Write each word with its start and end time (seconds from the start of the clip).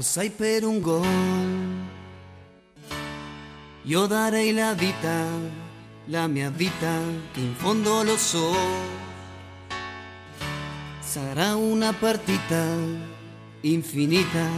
Sai 0.00 0.30
per 0.30 0.64
un 0.64 0.80
gol, 0.80 1.06
io 3.82 4.06
darei 4.06 4.52
la 4.52 4.72
vita, 4.72 5.24
la 6.06 6.26
mia 6.26 6.50
vita, 6.50 6.98
che 7.32 7.40
in 7.40 7.54
fondo 7.54 8.02
lo 8.02 8.16
so, 8.16 8.52
sarà 11.00 11.54
una 11.54 11.92
partita 11.92 12.64
infinita. 13.60 14.48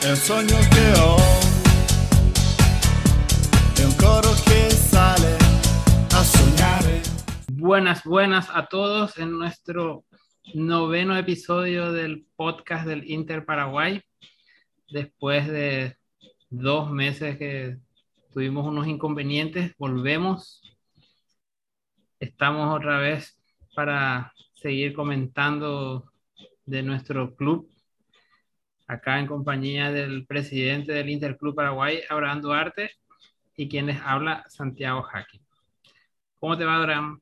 È 0.00 0.08
un 0.08 0.16
sogno 0.16 0.58
che 0.70 1.35
Buenas, 7.66 8.04
buenas 8.04 8.48
a 8.54 8.66
todos 8.66 9.18
en 9.18 9.32
nuestro 9.32 10.04
noveno 10.54 11.16
episodio 11.16 11.90
del 11.90 12.24
podcast 12.36 12.86
del 12.86 13.10
Inter 13.10 13.44
Paraguay. 13.44 14.00
Después 14.88 15.48
de 15.48 15.96
dos 16.48 16.92
meses 16.92 17.36
que 17.36 17.76
tuvimos 18.32 18.68
unos 18.68 18.86
inconvenientes, 18.86 19.74
volvemos. 19.78 20.62
Estamos 22.20 22.72
otra 22.72 23.00
vez 23.00 23.36
para 23.74 24.32
seguir 24.54 24.94
comentando 24.94 26.12
de 26.66 26.84
nuestro 26.84 27.34
club, 27.34 27.68
acá 28.86 29.18
en 29.18 29.26
compañía 29.26 29.90
del 29.90 30.24
presidente 30.24 30.92
del 30.92 31.10
Interclub 31.10 31.56
Paraguay, 31.56 31.98
Abraham 32.08 32.42
Duarte, 32.42 32.92
y 33.56 33.68
quien 33.68 33.86
les 33.86 34.00
habla, 34.00 34.44
Santiago 34.50 35.02
Jaque. 35.02 35.40
¿Cómo 36.38 36.56
te 36.56 36.64
va, 36.64 36.76
Abraham? 36.76 37.20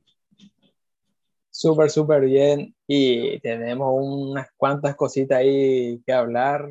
Súper, 1.56 1.88
súper 1.88 2.22
bien. 2.22 2.74
Y 2.88 3.38
tenemos 3.38 3.88
unas 3.94 4.48
cuantas 4.56 4.96
cositas 4.96 5.38
ahí 5.38 6.02
que 6.04 6.12
hablar, 6.12 6.68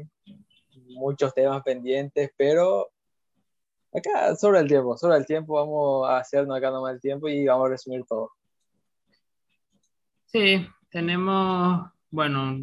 muchos 0.90 1.34
temas 1.34 1.64
pendientes, 1.64 2.32
pero 2.36 2.90
acá 3.94 4.36
sobre 4.36 4.60
el 4.60 4.68
tiempo, 4.68 4.98
sobre 4.98 5.16
el 5.16 5.26
tiempo 5.26 5.54
vamos 5.54 6.10
a 6.10 6.18
hacernos 6.18 6.58
acá 6.58 6.70
nomás 6.70 6.96
el 6.96 7.00
tiempo 7.00 7.30
y 7.30 7.46
vamos 7.46 7.68
a 7.68 7.70
resumir 7.70 8.04
todo. 8.04 8.32
Sí, 10.26 10.68
tenemos, 10.90 11.90
bueno, 12.12 12.58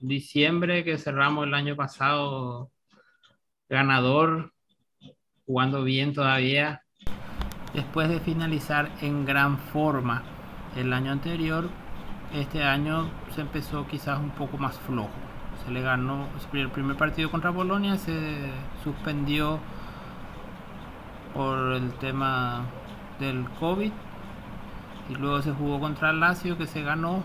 diciembre 0.00 0.84
que 0.84 0.98
cerramos 0.98 1.48
el 1.48 1.54
año 1.54 1.74
pasado 1.74 2.70
ganador, 3.68 4.52
jugando 5.46 5.82
bien 5.82 6.14
todavía. 6.14 6.84
Después 7.74 8.08
de 8.08 8.20
finalizar 8.20 8.88
en 9.02 9.24
gran 9.24 9.58
forma 9.58 10.33
el 10.76 10.92
año 10.92 11.12
anterior, 11.12 11.68
este 12.32 12.64
año 12.64 13.08
se 13.34 13.42
empezó 13.42 13.86
quizás 13.86 14.18
un 14.18 14.30
poco 14.30 14.58
más 14.58 14.78
flojo. 14.78 15.10
Se 15.64 15.70
le 15.70 15.82
ganó 15.82 16.26
el 16.52 16.70
primer 16.70 16.96
partido 16.96 17.30
contra 17.30 17.50
Bolonia, 17.50 17.96
se 17.96 18.50
suspendió 18.82 19.60
por 21.32 21.72
el 21.72 21.92
tema 21.94 22.62
del 23.18 23.48
COVID 23.60 23.92
y 25.10 25.14
luego 25.14 25.42
se 25.42 25.52
jugó 25.52 25.80
contra 25.80 26.12
Lazio 26.12 26.56
que 26.56 26.66
se 26.66 26.82
ganó 26.82 27.22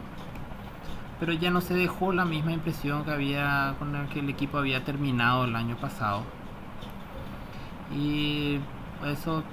pero 1.19 1.33
ya 1.33 1.51
no 1.51 1.61
se 1.61 1.73
dejó 1.73 2.13
la 2.13 2.25
misma 2.25 2.53
impresión 2.53 3.03
que 3.03 3.11
había 3.11 3.75
con 3.77 3.91
la 3.91 4.07
que 4.07 4.19
el 4.19 4.29
equipo 4.29 4.57
había 4.57 4.83
terminado 4.83 5.43
el 5.43 5.55
año 5.55 5.75
pasado 5.77 6.23
y 7.93 8.59
eso 9.05 9.43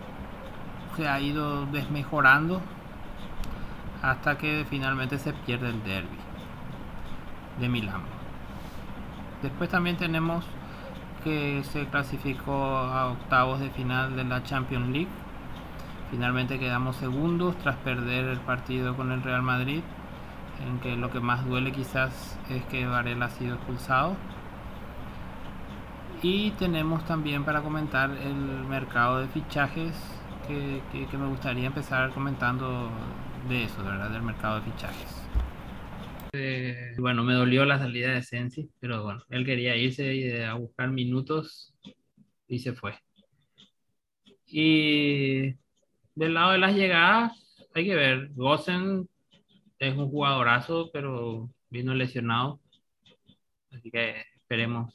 se 0.96 1.08
ha 1.08 1.20
ido 1.20 1.66
desmejorando 1.66 2.60
hasta 4.10 4.38
que 4.38 4.64
finalmente 4.68 5.18
se 5.18 5.32
pierde 5.32 5.70
el 5.70 5.82
derby 5.84 6.18
de 7.60 7.68
Milán 7.68 8.02
después 9.42 9.68
también 9.70 9.96
tenemos 9.96 10.44
que 11.24 11.62
se 11.64 11.86
clasificó 11.86 12.76
a 12.76 13.06
octavos 13.08 13.60
de 13.60 13.70
final 13.70 14.16
de 14.16 14.24
la 14.24 14.42
Champions 14.42 14.88
League 14.88 15.08
finalmente 16.10 16.58
quedamos 16.58 16.96
segundos 16.96 17.56
tras 17.58 17.76
perder 17.76 18.26
el 18.26 18.40
partido 18.40 18.96
con 18.96 19.12
el 19.12 19.22
Real 19.22 19.42
Madrid 19.42 19.82
en 20.64 20.78
que 20.80 20.96
lo 20.96 21.10
que 21.10 21.20
más 21.20 21.44
duele 21.44 21.72
quizás 21.72 22.38
es 22.48 22.64
que 22.64 22.86
Varela 22.86 23.26
ha 23.26 23.30
sido 23.30 23.56
expulsado. 23.56 24.16
Y 26.22 26.50
tenemos 26.52 27.04
también 27.04 27.44
para 27.44 27.60
comentar 27.60 28.10
el 28.10 28.64
mercado 28.68 29.18
de 29.18 29.28
fichajes, 29.28 29.94
que, 30.48 30.82
que, 30.92 31.06
que 31.06 31.18
me 31.18 31.26
gustaría 31.26 31.66
empezar 31.66 32.10
comentando 32.10 32.90
de 33.48 33.64
eso, 33.64 33.82
¿verdad? 33.84 34.10
Del 34.10 34.22
mercado 34.22 34.60
de 34.60 34.70
fichajes. 34.70 35.22
Eh, 36.32 36.94
bueno, 36.98 37.24
me 37.24 37.34
dolió 37.34 37.64
la 37.64 37.78
salida 37.78 38.12
de 38.12 38.22
Sensi, 38.22 38.70
pero 38.80 39.04
bueno, 39.04 39.22
él 39.30 39.44
quería 39.44 39.76
irse 39.76 40.44
a 40.44 40.54
buscar 40.54 40.90
minutos 40.90 41.74
y 42.48 42.58
se 42.58 42.72
fue. 42.72 42.94
Y 44.46 45.54
del 46.14 46.34
lado 46.34 46.52
de 46.52 46.58
las 46.58 46.74
llegadas, 46.74 47.32
hay 47.74 47.84
que 47.84 47.94
ver, 47.94 48.30
Gosen 48.34 49.08
es 49.78 49.96
un 49.96 50.10
jugadorazo, 50.10 50.90
pero 50.92 51.50
vino 51.70 51.94
lesionado. 51.94 52.60
Así 53.70 53.90
que 53.90 54.22
esperemos. 54.34 54.94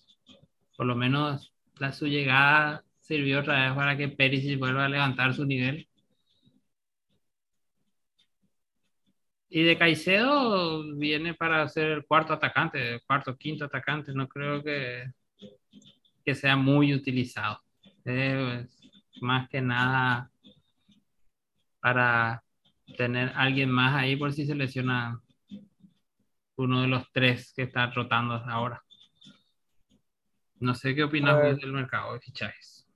Por 0.75 0.87
lo 0.87 0.95
menos 0.95 1.53
la, 1.79 1.91
su 1.93 2.07
llegada 2.07 2.83
sirvió 2.99 3.41
otra 3.41 3.67
vez 3.67 3.75
para 3.75 3.97
que 3.97 4.09
Perisic 4.09 4.59
vuelva 4.59 4.85
a 4.85 4.89
levantar 4.89 5.33
su 5.33 5.45
nivel. 5.45 5.87
Y 9.53 9.63
de 9.63 9.77
Caicedo 9.77 10.81
viene 10.95 11.33
para 11.33 11.67
ser 11.67 11.87
el 11.87 12.05
cuarto 12.05 12.31
atacante, 12.31 12.93
el 12.93 13.01
cuarto, 13.03 13.35
quinto 13.35 13.65
atacante. 13.65 14.13
No 14.13 14.29
creo 14.29 14.63
que, 14.63 15.11
que 16.23 16.35
sea 16.35 16.55
muy 16.55 16.93
utilizado. 16.93 17.59
Es 18.05 18.79
más 19.19 19.49
que 19.49 19.59
nada 19.59 20.31
para 21.81 22.45
tener 22.95 23.33
alguien 23.35 23.69
más 23.69 23.93
ahí 23.93 24.15
por 24.15 24.31
si 24.31 24.45
se 24.45 24.55
lesiona 24.55 25.21
uno 26.55 26.83
de 26.83 26.87
los 26.87 27.11
tres 27.11 27.51
que 27.53 27.63
está 27.63 27.87
rotando 27.87 28.35
ahora. 28.35 28.81
No 30.61 30.75
sé 30.75 30.95
qué 30.95 31.03
opinas 31.03 31.57
del 31.57 31.73
mercado 31.73 32.13
de 32.13 32.21
fichajes. 32.21 32.87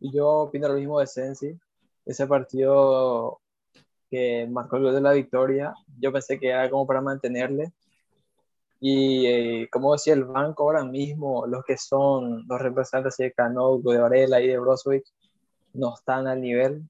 Yo 0.00 0.26
opino 0.26 0.68
lo 0.68 0.74
mismo 0.74 1.00
de 1.00 1.06
Sensi. 1.06 1.54
Ese 2.06 2.26
partido 2.26 3.42
que 4.10 4.46
marcó 4.50 4.76
el 4.76 4.84
gol 4.84 4.94
de 4.94 5.00
la 5.00 5.12
victoria, 5.12 5.74
yo 5.98 6.12
pensé 6.12 6.38
que 6.38 6.48
era 6.48 6.68
como 6.70 6.86
para 6.86 7.00
mantenerle. 7.00 7.72
Y 8.80 9.26
eh, 9.26 9.68
como 9.70 9.92
decía 9.92 10.14
el 10.14 10.24
banco 10.24 10.64
ahora 10.64 10.84
mismo, 10.84 11.46
los 11.46 11.64
que 11.64 11.76
son 11.76 12.46
los 12.48 12.60
representantes 12.60 13.16
de 13.16 13.32
Cano, 13.32 13.78
de 13.78 13.98
Varela 13.98 14.40
y 14.40 14.48
de 14.48 14.58
Brozovic, 14.58 15.04
no 15.74 15.94
están 15.94 16.26
al 16.28 16.40
nivel 16.40 16.88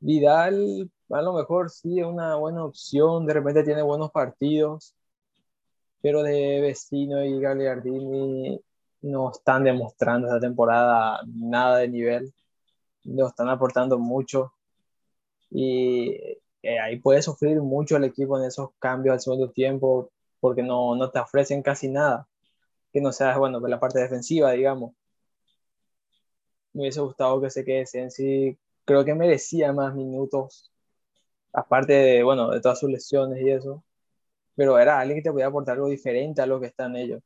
Vidal 0.00 0.90
a 1.10 1.22
lo 1.22 1.34
mejor 1.34 1.70
sí 1.70 2.00
es 2.00 2.06
una 2.06 2.36
buena 2.36 2.64
opción, 2.64 3.26
de 3.26 3.34
repente 3.34 3.64
tiene 3.64 3.82
buenos 3.82 4.10
partidos, 4.10 4.94
pero 6.00 6.22
de 6.22 6.60
Vecino 6.60 7.22
y 7.24 7.38
Gagliardini 7.40 8.60
no 9.02 9.30
están 9.30 9.64
demostrando 9.64 10.28
esta 10.28 10.40
temporada 10.40 11.20
nada 11.26 11.78
de 11.78 11.88
nivel, 11.88 12.32
no 13.04 13.26
están 13.26 13.48
aportando 13.48 13.98
mucho 13.98 14.54
y 15.50 16.12
eh, 16.62 16.78
ahí 16.80 16.98
puede 17.00 17.22
sufrir 17.22 17.60
mucho 17.60 17.96
el 17.96 18.04
equipo 18.04 18.38
en 18.38 18.44
esos 18.44 18.70
cambios 18.78 19.14
al 19.14 19.20
segundo 19.20 19.50
tiempo 19.50 20.10
porque 20.40 20.62
no, 20.62 20.96
no 20.96 21.10
te 21.10 21.18
ofrecen 21.20 21.62
casi 21.62 21.88
nada, 21.88 22.28
que 22.92 23.00
no 23.00 23.12
sea, 23.12 23.38
bueno, 23.38 23.60
la 23.60 23.80
parte 23.80 24.00
defensiva, 24.00 24.52
digamos. 24.52 24.94
Me 26.72 26.82
hubiese 26.82 27.00
gustado 27.00 27.40
que 27.40 27.50
se 27.50 27.64
quede 27.64 27.86
Sensi 27.86 28.58
creo 28.84 29.04
que 29.04 29.14
merecía 29.14 29.72
más 29.72 29.94
minutos, 29.94 30.70
aparte 31.52 31.92
de, 31.92 32.22
bueno, 32.24 32.50
de 32.50 32.60
todas 32.60 32.80
sus 32.80 32.90
lesiones 32.90 33.40
y 33.40 33.50
eso, 33.50 33.84
pero 34.56 34.78
era 34.78 34.98
alguien 34.98 35.18
que 35.18 35.22
te 35.22 35.32
podía 35.32 35.46
aportar 35.46 35.76
algo 35.76 35.88
diferente 35.88 36.42
a 36.42 36.46
lo 36.46 36.60
que 36.60 36.66
están 36.66 36.96
ellos. 36.96 37.22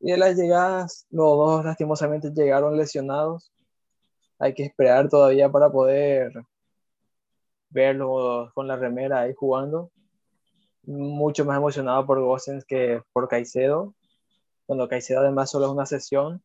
Y 0.00 0.12
de 0.12 0.16
las 0.16 0.36
llegadas, 0.36 1.06
los 1.10 1.36
dos 1.36 1.64
lastimosamente 1.64 2.30
llegaron 2.30 2.76
lesionados. 2.76 3.52
Hay 4.38 4.54
que 4.54 4.64
esperar 4.64 5.08
todavía 5.08 5.50
para 5.50 5.70
poder 5.70 6.32
verlos 7.70 8.52
con 8.54 8.66
la 8.68 8.76
remera 8.76 9.20
ahí 9.20 9.34
jugando. 9.34 9.90
Mucho 10.84 11.44
más 11.44 11.58
emocionado 11.58 12.06
por 12.06 12.20
Gosens 12.20 12.64
que 12.64 13.02
por 13.12 13.28
Caicedo. 13.28 13.94
Cuando 14.66 14.88
Caicedo 14.88 15.20
además 15.20 15.50
solo 15.50 15.66
es 15.66 15.72
una 15.72 15.86
sesión 15.86 16.42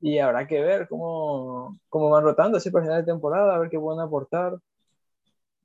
y 0.00 0.18
habrá 0.18 0.46
que 0.46 0.60
ver 0.60 0.86
cómo, 0.86 1.78
cómo 1.88 2.10
van 2.10 2.24
rotando 2.24 2.58
para 2.58 2.84
final 2.84 3.04
de 3.04 3.10
temporada, 3.10 3.54
a 3.54 3.58
ver 3.58 3.70
qué 3.70 3.80
pueden 3.80 4.00
aportar. 4.00 4.58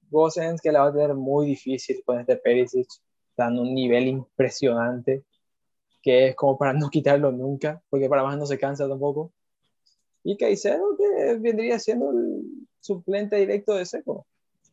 Gosens 0.10 0.62
que 0.62 0.72
la 0.72 0.82
va 0.82 0.88
a 0.88 0.94
tener 0.94 1.14
muy 1.14 1.46
difícil 1.46 2.02
con 2.06 2.20
este 2.20 2.38
Perisic, 2.38 2.88
en 3.38 3.60
un 3.60 3.74
nivel 3.74 4.08
impresionante, 4.08 5.24
que 6.02 6.30
es 6.30 6.36
como 6.36 6.58
para 6.58 6.74
no 6.74 6.90
quitarlo 6.92 7.32
nunca, 7.32 7.82
porque 7.90 8.10
para 8.10 8.24
más 8.24 8.38
no 8.38 8.46
se 8.46 8.58
cansa 8.58 8.88
tampoco. 8.88 9.34
Y 10.24 10.38
Caicedo 10.38 10.98
que 10.98 11.36
vendría 11.36 11.80
siendo 11.80 12.12
el 12.12 12.44
suplente 12.80 13.38
directo 13.38 13.74
de 13.74 13.86
Seco. 13.86 14.26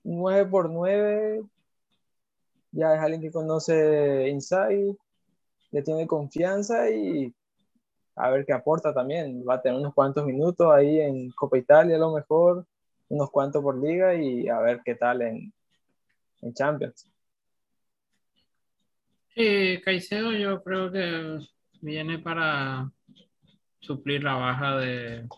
9 0.05 0.47
por 0.47 0.71
9 0.71 1.43
ya 2.77 2.95
es 2.95 3.01
alguien 3.01 3.23
que 3.23 3.31
conoce 3.31 4.29
Inside, 4.29 4.97
le 5.71 5.83
tiene 5.83 6.07
confianza 6.07 6.91
y 6.91 7.35
a 8.15 8.31
ver 8.31 8.45
qué 8.45 8.53
aporta 8.53 8.93
también. 8.93 9.45
Va 9.49 9.55
a 9.55 9.63
tener 9.63 9.79
unos 9.79 9.95
cuantos 9.95 10.25
minutos 10.27 10.73
ahí 10.73 11.01
en 11.01 11.31
Copa 11.31 11.59
Italia 11.59 11.97
a 11.97 12.01
lo 12.01 12.13
mejor, 12.13 12.67
unos 13.09 13.31
cuantos 13.31 13.63
por 13.63 13.79
liga 13.79 14.15
y 14.15 14.49
a 14.49 14.59
ver 14.59 14.81
qué 14.85 14.95
tal 14.95 15.23
en, 15.23 15.53
en 16.43 16.55
Champions. 16.55 17.11
Sí, 19.35 19.81
Caicedo 19.85 20.33
yo 20.33 20.63
creo 20.63 20.91
que 20.91 21.39
viene 21.81 22.19
para 22.19 22.91
suplir 23.81 24.23
la 24.23 24.35
baja 24.35 24.77
de, 24.77 25.29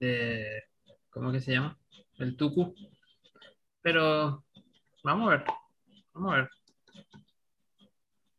de 0.00 0.62
¿cómo 1.10 1.32
que 1.32 1.40
se 1.40 1.52
llama? 1.52 1.78
El 2.18 2.36
Tucu. 2.36 2.74
Pero 3.80 4.44
vamos 5.02 5.28
a 5.28 5.30
ver, 5.36 5.44
vamos 6.12 6.32
a 6.32 6.36
ver. 6.36 6.50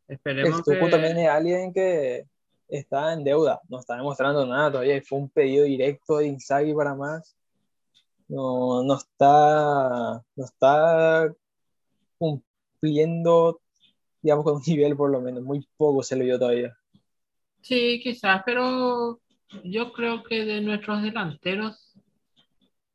Esperemos 0.08 0.58
el 0.58 0.64
Tucu 0.64 0.86
que... 0.86 0.90
también 0.90 1.18
es 1.18 1.28
alguien 1.28 1.72
que 1.72 2.26
está 2.68 3.12
en 3.12 3.24
deuda, 3.24 3.60
no 3.68 3.80
está 3.80 3.96
demostrando 3.96 4.46
nada 4.46 4.72
todavía. 4.72 5.02
Fue 5.02 5.18
un 5.18 5.28
pedido 5.28 5.64
directo 5.64 6.18
de 6.18 6.26
Inzaghi 6.26 6.74
para 6.74 6.94
más. 6.94 7.36
No, 8.28 8.84
no 8.84 8.94
está, 8.94 10.22
no 10.36 10.44
está 10.44 11.34
cumpliendo, 12.16 13.60
digamos, 14.22 14.44
con 14.44 14.56
un 14.56 14.62
nivel 14.64 14.96
por 14.96 15.10
lo 15.10 15.20
menos. 15.20 15.42
Muy 15.42 15.68
poco 15.76 16.02
se 16.02 16.14
le 16.14 16.26
dio 16.26 16.38
todavía. 16.38 16.76
Sí, 17.62 18.00
quizás, 18.02 18.42
pero 18.44 19.20
yo 19.64 19.92
creo 19.92 20.22
que 20.22 20.44
de 20.44 20.60
nuestros 20.60 21.02
delanteros, 21.02 21.98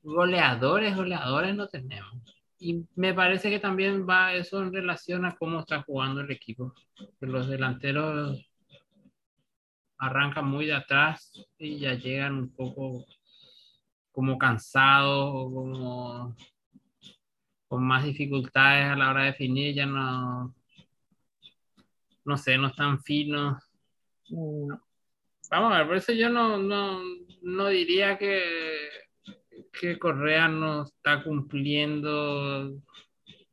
goleadores, 0.02 0.96
goleadores 0.96 1.56
no 1.56 1.68
tenemos. 1.68 2.14
Y 2.58 2.86
me 2.96 3.14
parece 3.14 3.50
que 3.50 3.60
también 3.60 4.08
va 4.08 4.34
eso 4.34 4.62
en 4.62 4.74
relación 4.74 5.26
a 5.26 5.36
cómo 5.36 5.60
está 5.60 5.84
jugando 5.84 6.22
el 6.22 6.32
equipo. 6.32 6.74
Los 7.20 7.48
delanteros 7.48 8.40
arrancan 9.98 10.48
muy 10.48 10.66
de 10.66 10.74
atrás 10.74 11.32
y 11.58 11.80
ya 11.80 11.94
llegan 11.94 12.36
un 12.36 12.50
poco 12.50 13.06
como 14.12 14.38
cansados 14.38 15.32
o 15.34 15.54
como 15.54 16.36
con 17.68 17.84
más 17.84 18.06
dificultades 18.06 18.86
a 18.86 18.96
la 18.96 19.10
hora 19.10 19.22
de 19.22 19.28
definir, 19.28 19.76
ya 19.76 19.86
no, 19.86 20.54
no 22.24 22.38
sé, 22.38 22.58
no 22.58 22.68
están 22.68 23.02
finos. 23.02 23.62
Vamos 24.30 25.74
a 25.74 25.78
ver, 25.78 25.88
por 25.88 25.98
eso 25.98 26.14
yo 26.14 26.30
no, 26.30 26.58
no, 26.58 27.02
no 27.42 27.68
diría 27.68 28.18
que, 28.18 28.42
que 29.80 30.00
Correa 30.00 30.48
no 30.48 30.84
está 30.84 31.24
cumpliendo. 31.24 32.74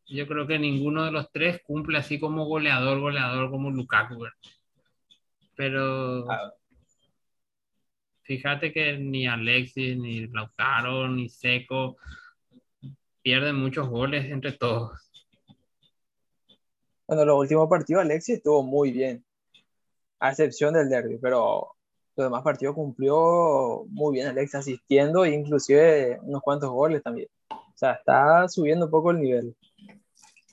Yo 0.07 0.27
creo 0.27 0.47
que 0.47 0.59
ninguno 0.59 1.05
de 1.05 1.13
los 1.13 1.31
tres 1.31 1.61
cumple 1.63 1.99
así 1.99 2.19
como 2.19 2.47
goleador, 2.47 3.01
goleador 3.01 3.51
como 3.51 3.71
Lukaku. 3.71 4.27
Pero 5.55 6.31
Ah, 6.31 6.53
fíjate 8.23 8.73
que 8.73 8.97
ni 8.99 9.27
Alexis, 9.27 9.97
ni 9.99 10.27
Lautaro, 10.27 11.09
ni 11.09 11.29
Seco 11.29 11.97
pierden 13.23 13.57
muchos 13.57 13.89
goles 13.89 14.31
entre 14.31 14.53
todos. 14.53 14.99
Bueno, 17.07 17.25
los 17.25 17.41
últimos 17.41 17.69
partidos 17.69 18.03
Alexis 18.03 18.37
estuvo 18.37 18.63
muy 18.63 18.91
bien, 18.91 19.25
a 20.23 20.31
excepción 20.31 20.73
del 20.73 20.89
derby, 20.89 21.19
pero 21.19 21.75
los 22.15 22.27
demás 22.27 22.45
partidos 22.45 22.77
cumplió 22.77 23.85
muy 23.89 24.15
bien 24.15 24.29
Alexis 24.29 24.55
asistiendo 24.55 25.25
e 25.25 25.31
inclusive 25.31 26.21
unos 26.23 26.43
cuantos 26.43 26.71
goles 26.71 27.03
también. 27.03 27.27
O 27.51 27.75
sea, 27.75 27.95
está 27.95 28.49
subiendo 28.49 28.85
un 28.85 28.91
poco 28.93 29.11
el 29.11 29.19
nivel. 29.19 29.57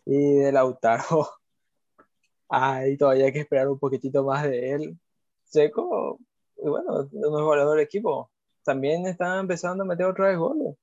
Y 0.06 0.38
de 0.38 0.52
Lautaro, 0.52 1.06
ahí 2.50 2.98
todavía 2.98 3.26
hay 3.26 3.32
que 3.32 3.42
esperar 3.42 3.68
un 3.70 3.78
poquitito 3.78 4.24
más 4.24 4.44
de 4.44 4.72
él. 4.72 4.98
Seco, 5.46 6.18
y 6.58 6.68
bueno, 6.68 7.08
unos 7.12 7.42
goleador 7.44 7.78
del 7.78 7.86
equipo, 7.86 8.32
también 8.64 9.06
están 9.06 9.42
empezando 9.42 9.84
a 9.84 9.88
meter 9.88 10.08
otra 10.08 10.30
vez 10.30 10.38
goles. 10.40 10.76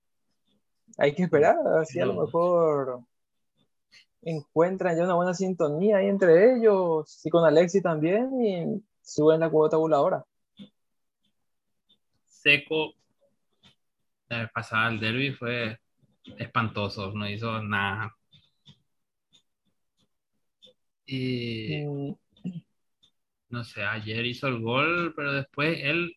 Hay 0.96 1.12
que 1.12 1.24
esperar, 1.24 1.56
a 1.58 1.78
ver 1.78 1.86
si 1.86 1.98
a 1.98 2.06
lo 2.06 2.14
mejor 2.14 3.00
encuentran 4.26 4.96
ya 4.96 5.04
una 5.04 5.14
buena 5.14 5.34
sintonía 5.34 5.98
ahí 5.98 6.08
entre 6.08 6.56
ellos 6.56 7.20
y 7.24 7.30
con 7.30 7.44
Alexis 7.44 7.82
también 7.82 8.30
y 8.42 8.82
suben 9.02 9.40
la 9.40 9.50
cuota 9.50 9.72
tabuladora. 9.76 10.24
Seco, 12.24 12.92
la 14.28 14.40
vez 14.40 14.50
pasada 14.52 14.88
el 14.90 15.00
derby 15.00 15.32
fue 15.32 15.78
espantoso, 16.38 17.12
no 17.12 17.28
hizo 17.28 17.62
nada. 17.62 18.14
Y 21.06 21.84
Mm, 21.86 22.14
no 23.50 23.64
sé, 23.64 23.84
ayer 23.84 24.26
hizo 24.26 24.48
el 24.48 24.60
gol, 24.60 25.12
pero 25.14 25.32
después 25.32 25.78
él, 25.82 26.16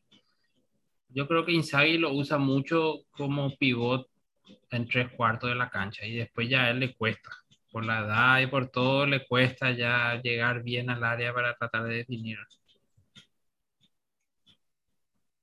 yo 1.10 1.28
creo 1.28 1.46
que 1.46 1.52
Inzaghi 1.52 1.98
lo 1.98 2.12
usa 2.14 2.38
mucho 2.38 3.02
como 3.12 3.56
pivot 3.58 4.08
en 4.72 4.88
tres 4.88 5.12
cuartos 5.12 5.50
de 5.50 5.56
la 5.56 5.70
cancha 5.70 6.06
y 6.06 6.16
después 6.16 6.50
ya 6.50 6.66
a 6.66 6.70
él 6.72 6.80
le 6.80 6.96
cuesta, 6.96 7.30
por 7.72 7.86
la 7.86 8.00
edad 8.00 8.40
y 8.42 8.48
por 8.48 8.70
todo 8.70 9.06
le 9.06 9.26
cuesta 9.28 9.72
ya 9.72 10.20
llegar 10.22 10.64
bien 10.64 10.90
al 10.90 11.04
área 11.04 11.34
para 11.34 11.56
tratar 11.56 11.84
de 11.84 11.96
definir. 11.98 12.38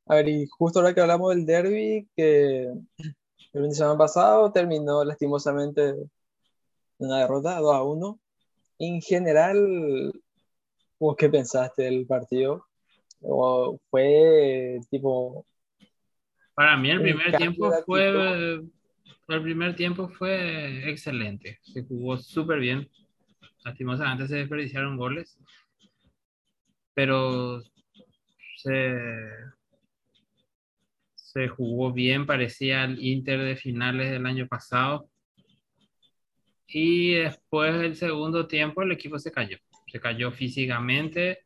A 0.07 0.17
ver, 0.17 0.29
y 0.29 0.47
justo 0.47 0.79
ahora 0.79 0.95
que 0.95 1.01
hablamos 1.01 1.35
del 1.35 1.47
derby, 1.47 2.09
que 2.17 2.63
el 2.63 3.63
fin 3.63 3.69
de 3.69 3.75
semana 3.75 3.99
pasado 3.99 4.53
terminó 4.53 5.05
lastimosamente 5.05 5.95
una 6.99 7.21
derrota 7.21 7.59
2 7.59 7.75
a 7.75 7.83
1. 7.83 8.21
En 8.79 9.01
general, 9.01 10.13
¿vos 10.99 11.17
qué 11.17 11.29
pensaste 11.29 11.85
del 11.85 12.07
partido? 12.07 12.67
¿O 13.21 13.79
fue 13.91 14.79
tipo 14.91 15.45
Para 16.55 16.77
mí 16.77 16.91
el 16.91 17.03
primer 17.03 17.37
tiempo 17.37 17.73
fue, 17.85 18.61
el 19.29 19.43
primer 19.43 19.75
tiempo 19.75 20.09
fue 20.09 20.89
excelente, 20.89 21.59
se 21.63 21.83
jugó 21.83 22.17
súper 22.17 22.61
bien. 22.61 22.89
Lastimosamente 23.65 24.29
se 24.29 24.37
desperdiciaron 24.37 24.97
goles, 24.97 25.39
pero 26.95 27.61
se, 28.57 28.97
se 31.15 31.49
jugó 31.49 31.93
bien, 31.93 32.25
parecía 32.27 32.85
el 32.85 33.05
Inter 33.05 33.41
de 33.41 33.57
finales 33.57 34.11
del 34.11 34.27
año 34.27 34.47
pasado. 34.47 35.11
Y 36.69 37.15
después 37.15 37.79
del 37.79 37.97
segundo 37.97 38.47
tiempo 38.47 38.83
el 38.83 38.93
equipo 38.93 39.19
se 39.19 39.33
cayó, 39.33 39.59
se 39.91 40.01
cayó 40.01 40.31
físicamente 40.31 41.45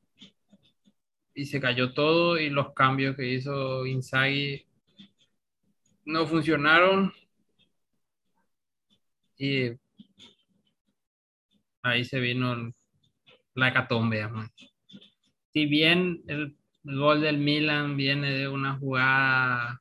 y 1.35 1.47
se 1.47 1.61
cayó 1.61 1.95
todo 1.95 2.39
y 2.39 2.51
los 2.51 2.73
cambios 2.75 3.17
que 3.17 3.27
hizo 3.27 3.87
Inzaghi 3.87 4.67
no 6.05 6.27
funcionaron 6.27 7.13
y 9.41 9.73
ahí 11.83 12.05
se 12.05 12.21
vino 12.21 12.73
la 13.55 13.69
hecatombe. 13.69 14.29
Si 15.53 15.67
bien 15.67 16.23
el 16.29 16.57
gol 16.85 17.23
del 17.23 17.39
Milan 17.39 17.97
viene 17.97 18.33
de 18.33 18.49
una 18.49 18.79
jugada 18.79 19.81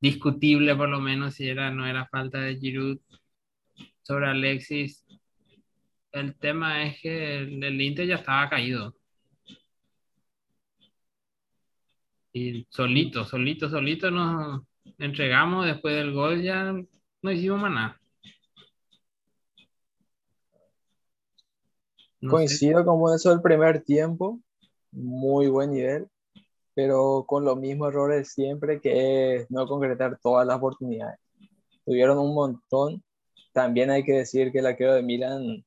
discutible 0.00 0.74
por 0.74 0.88
lo 0.88 1.00
menos 1.00 1.34
si 1.34 1.48
era 1.48 1.70
no 1.70 1.86
era 1.86 2.06
falta 2.06 2.40
de 2.40 2.56
Giroud 2.56 2.98
sobre 4.02 4.26
Alexis, 4.26 5.06
el 6.12 6.36
tema 6.36 6.84
es 6.84 7.00
que 7.00 7.38
el, 7.38 7.62
el 7.62 7.80
Inter 7.80 8.06
ya 8.08 8.16
estaba 8.16 8.50
caído. 8.50 8.96
Y 12.32 12.66
solito, 12.70 13.24
solito, 13.24 13.68
solito 13.70 14.10
nos 14.10 14.62
entregamos 14.98 15.66
después 15.66 15.94
del 15.94 16.12
gol, 16.12 16.42
ya 16.42 16.72
no 17.22 17.32
hicimos 17.32 17.60
más 17.60 17.72
nada. 17.72 17.99
No 22.20 22.30
sé. 22.30 22.36
Coincido 22.36 22.84
con 22.84 23.14
eso 23.14 23.30
del 23.30 23.40
primer 23.40 23.82
tiempo, 23.82 24.38
muy 24.92 25.48
buen 25.48 25.72
nivel, 25.72 26.08
pero 26.74 27.24
con 27.26 27.44
los 27.44 27.56
mismos 27.56 27.88
errores 27.88 28.32
siempre, 28.32 28.80
que 28.80 29.36
es 29.36 29.50
no 29.50 29.66
concretar 29.66 30.18
todas 30.22 30.46
las 30.46 30.58
oportunidades. 30.58 31.18
Tuvieron 31.84 32.18
un 32.18 32.34
montón. 32.34 33.02
También 33.52 33.90
hay 33.90 34.04
que 34.04 34.12
decir 34.12 34.52
que 34.52 34.58
el 34.58 34.66
arquero 34.66 34.94
de 34.94 35.02
Milan, 35.02 35.64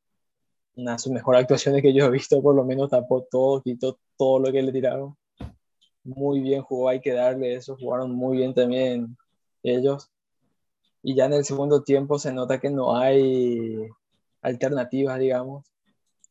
una 0.76 0.94
de 0.94 1.00
sus 1.00 1.12
mejores 1.12 1.42
actuaciones 1.42 1.82
que 1.82 1.94
yo 1.94 2.06
he 2.06 2.12
visto, 2.12 2.42
por 2.42 2.56
lo 2.56 2.64
menos 2.64 2.90
tapó 2.90 3.24
todo, 3.30 3.62
quitó 3.62 3.98
todo 4.18 4.40
lo 4.40 4.52
que 4.52 4.62
le 4.62 4.72
tiraron. 4.72 5.18
Muy 6.04 6.42
bien 6.42 6.62
jugó, 6.62 6.90
hay 6.90 7.02
que 7.02 7.14
darle 7.14 7.56
eso, 7.56 7.78
jugaron 7.78 8.12
muy 8.12 8.38
bien 8.38 8.54
también 8.54 9.18
ellos. 9.64 10.12
Y 11.02 11.16
ya 11.16 11.26
en 11.26 11.34
el 11.34 11.46
segundo 11.46 11.84
tiempo 11.84 12.20
se 12.20 12.32
nota 12.32 12.60
que 12.60 12.70
no 12.70 12.96
hay 12.96 13.90
alternativas, 14.42 15.20
digamos 15.20 15.73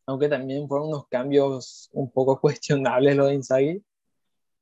aunque 0.06 0.28
también 0.28 0.68
fueron 0.68 0.88
unos 0.88 1.06
cambios 1.09 1.90
un 1.92 2.11
poco 2.11 2.40
cuestionables 2.40 3.16
los 3.16 3.28
de 3.28 3.35
Inzaghi, 3.35 3.85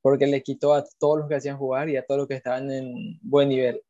porque 0.01 0.27
le 0.27 0.43
quitó 0.43 0.73
a 0.73 0.83
todos 0.99 1.19
los 1.19 1.29
que 1.29 1.35
hacían 1.35 1.57
jugar 1.57 1.89
y 1.89 1.97
a 1.97 2.05
todos 2.05 2.19
los 2.19 2.27
que 2.27 2.35
estaban 2.35 2.71
en 2.71 3.19
buen 3.21 3.49
nivel. 3.49 3.83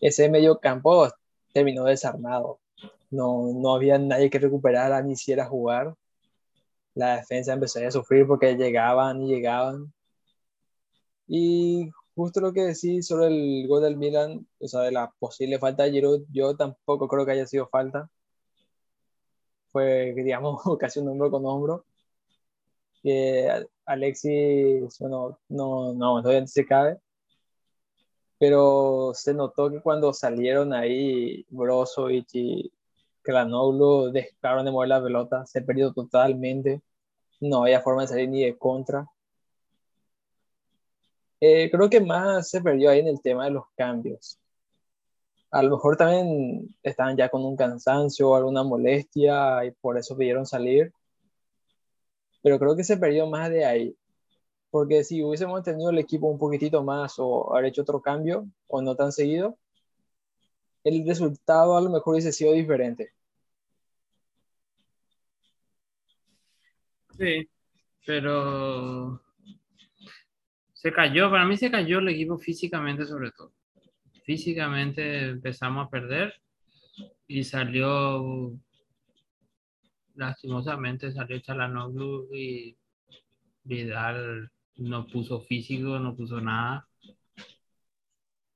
ese 0.00 0.28
medio 0.28 0.58
campo 0.60 1.08
terminó 1.52 1.84
desarmado. 1.84 2.60
No, 3.10 3.52
no 3.54 3.74
había 3.74 3.98
nadie 3.98 4.30
que 4.30 4.38
recuperara 4.38 5.02
ni 5.02 5.12
hiciera 5.14 5.46
jugar. 5.46 5.94
La 6.94 7.16
defensa 7.16 7.52
empezó 7.54 7.80
a 7.86 7.90
sufrir 7.90 8.26
porque 8.26 8.56
llegaban 8.56 9.22
y 9.22 9.28
llegaban. 9.28 9.92
Y 11.26 11.90
justo 12.14 12.40
lo 12.40 12.52
que 12.52 12.62
decís 12.62 13.06
sobre 13.06 13.26
el 13.28 13.66
gol 13.68 13.82
del 13.82 13.96
Milan, 13.96 14.46
o 14.60 14.68
sea, 14.68 14.80
de 14.82 14.92
la 14.92 15.12
posible 15.18 15.58
falta 15.58 15.84
de 15.84 15.92
Giroud, 15.92 16.24
yo 16.32 16.56
tampoco 16.56 17.08
creo 17.08 17.26
que 17.26 17.32
haya 17.32 17.46
sido 17.46 17.68
falta. 17.68 18.10
Fue, 19.74 20.14
digamos, 20.16 20.62
casi 20.78 21.00
un 21.00 21.08
hombro 21.08 21.30
con 21.30 21.44
hombro. 21.46 21.84
Que 23.02 23.66
Alexis, 23.86 24.98
bueno, 25.00 25.38
no, 25.48 25.92
no, 25.94 26.22
no 26.22 26.46
se 26.46 26.66
cae. 26.66 26.98
Pero 28.38 29.12
se 29.14 29.34
notó 29.34 29.70
que 29.70 29.80
cuando 29.80 30.12
salieron 30.12 30.72
ahí 30.72 31.44
Brozovic 31.50 32.28
y 32.34 32.72
Kranoglu 33.22 34.12
dejaron 34.12 34.64
de 34.66 34.72
mover 34.72 34.88
la 34.90 35.02
pelota, 35.02 35.46
se 35.46 35.62
perdió 35.62 35.92
totalmente. 35.92 36.82
No 37.40 37.62
había 37.64 37.80
forma 37.82 38.02
de 38.02 38.08
salir 38.08 38.28
ni 38.30 38.44
de 38.44 38.56
contra. 38.58 39.06
Eh, 41.40 41.70
creo 41.70 41.90
que 41.90 42.00
más 42.00 42.48
se 42.50 42.62
perdió 42.62 42.90
ahí 42.90 43.00
en 43.00 43.08
el 43.08 43.20
tema 43.22 43.44
de 43.46 43.52
los 43.52 43.64
cambios. 43.76 44.38
A 45.54 45.62
lo 45.62 45.70
mejor 45.70 45.96
también 45.96 46.74
estaban 46.82 47.16
ya 47.16 47.28
con 47.28 47.44
un 47.44 47.56
cansancio 47.56 48.34
alguna 48.34 48.64
molestia 48.64 49.64
y 49.64 49.70
por 49.70 49.96
eso 49.96 50.16
pidieron 50.16 50.46
salir. 50.46 50.92
Pero 52.42 52.58
creo 52.58 52.74
que 52.74 52.82
se 52.82 52.96
perdió 52.96 53.28
más 53.28 53.50
de 53.50 53.64
ahí. 53.64 53.96
Porque 54.70 55.04
si 55.04 55.22
hubiésemos 55.22 55.62
tenido 55.62 55.90
el 55.90 55.98
equipo 56.00 56.26
un 56.26 56.40
poquitito 56.40 56.82
más 56.82 57.14
o 57.18 57.54
haber 57.54 57.66
hecho 57.66 57.82
otro 57.82 58.02
cambio 58.02 58.48
o 58.66 58.82
no 58.82 58.96
tan 58.96 59.12
seguido, 59.12 59.56
el 60.82 61.06
resultado 61.06 61.76
a 61.76 61.80
lo 61.80 61.88
mejor 61.88 62.14
hubiese 62.14 62.32
sido 62.32 62.52
diferente. 62.52 63.12
Sí, 67.16 67.48
pero 68.04 69.22
se 70.72 70.92
cayó, 70.92 71.30
para 71.30 71.44
mí 71.44 71.56
se 71.56 71.70
cayó 71.70 72.00
el 72.00 72.08
equipo 72.08 72.38
físicamente 72.38 73.06
sobre 73.06 73.30
todo. 73.30 73.52
Físicamente 74.24 75.28
empezamos 75.28 75.86
a 75.86 75.90
perder 75.90 76.34
y 77.26 77.44
salió, 77.44 78.52
lastimosamente 80.14 81.12
salió 81.12 81.38
Chalanoglu 81.40 82.34
y 82.34 82.74
Vidal 83.64 84.50
no 84.76 85.06
puso 85.06 85.40
físico, 85.40 85.98
no 85.98 86.16
puso 86.16 86.40
nada 86.40 86.88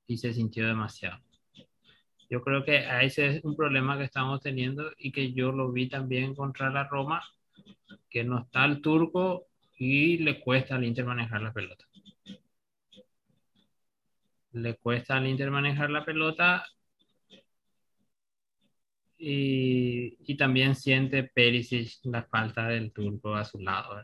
y 0.07 0.17
se 0.17 0.33
sintió 0.33 0.67
demasiado. 0.67 1.21
Yo 2.31 2.43
creo 2.43 2.65
que 2.65 2.87
ese 3.03 3.27
es 3.27 3.45
un 3.45 3.57
problema 3.57 3.97
que 3.99 4.05
estamos 4.05 4.41
teniendo 4.41 4.91
y 4.99 5.13
que 5.13 5.33
yo 5.33 5.53
lo 5.53 5.71
vi 5.71 5.89
también 5.89 6.35
contra 6.35 6.71
la 6.71 6.85
Roma, 6.85 7.23
que 8.11 8.25
no 8.25 8.41
está 8.41 8.65
el 8.65 8.81
turco 8.81 9.47
y 9.79 10.19
le 10.19 10.41
cuesta 10.41 10.77
al 10.77 10.85
Inter 10.85 11.05
manejar 11.05 11.43
la 11.43 11.53
pelota. 11.53 11.88
Le 14.53 14.77
cuesta 14.77 15.17
al 15.17 15.27
Inter 15.27 15.51
manejar 15.51 15.91
la 15.91 16.05
pelota 16.05 16.65
y, 19.19 20.17
y 20.21 20.37
también 20.37 20.75
siente 20.75 21.25
Perisic 21.25 21.99
la 22.05 22.23
falta 22.23 22.69
del 22.69 22.93
turco 22.93 23.35
a 23.35 23.45
su 23.45 23.59
lado. 23.59 24.03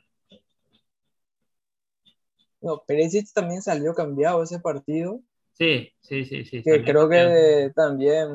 No, 2.61 2.83
Perisic 2.87 3.33
también 3.33 3.63
salió 3.63 3.95
cambiado 3.95 4.43
ese 4.43 4.59
partido. 4.59 5.21
Sí, 5.53 5.93
sí, 6.01 6.25
sí, 6.25 6.45
sí. 6.45 6.63
Que 6.63 6.83
creo 6.83 7.09
que 7.09 7.71
también 7.75 8.29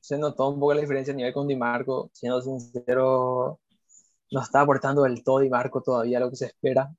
se 0.00 0.16
notó 0.16 0.48
un 0.48 0.58
poco 0.58 0.74
la 0.74 0.80
diferencia 0.80 1.12
a 1.12 1.16
nivel 1.16 1.32
con 1.32 1.46
Di 1.46 1.56
Marco. 1.56 2.10
Siendo 2.12 2.40
sincero, 2.40 3.60
no 4.30 4.40
está 4.40 4.62
aportando 4.62 5.02
del 5.02 5.22
todo 5.22 5.40
Di 5.40 5.50
Marco 5.50 5.82
todavía 5.82 6.20
lo 6.20 6.30
que 6.30 6.36
se 6.36 6.46
espera. 6.46 6.90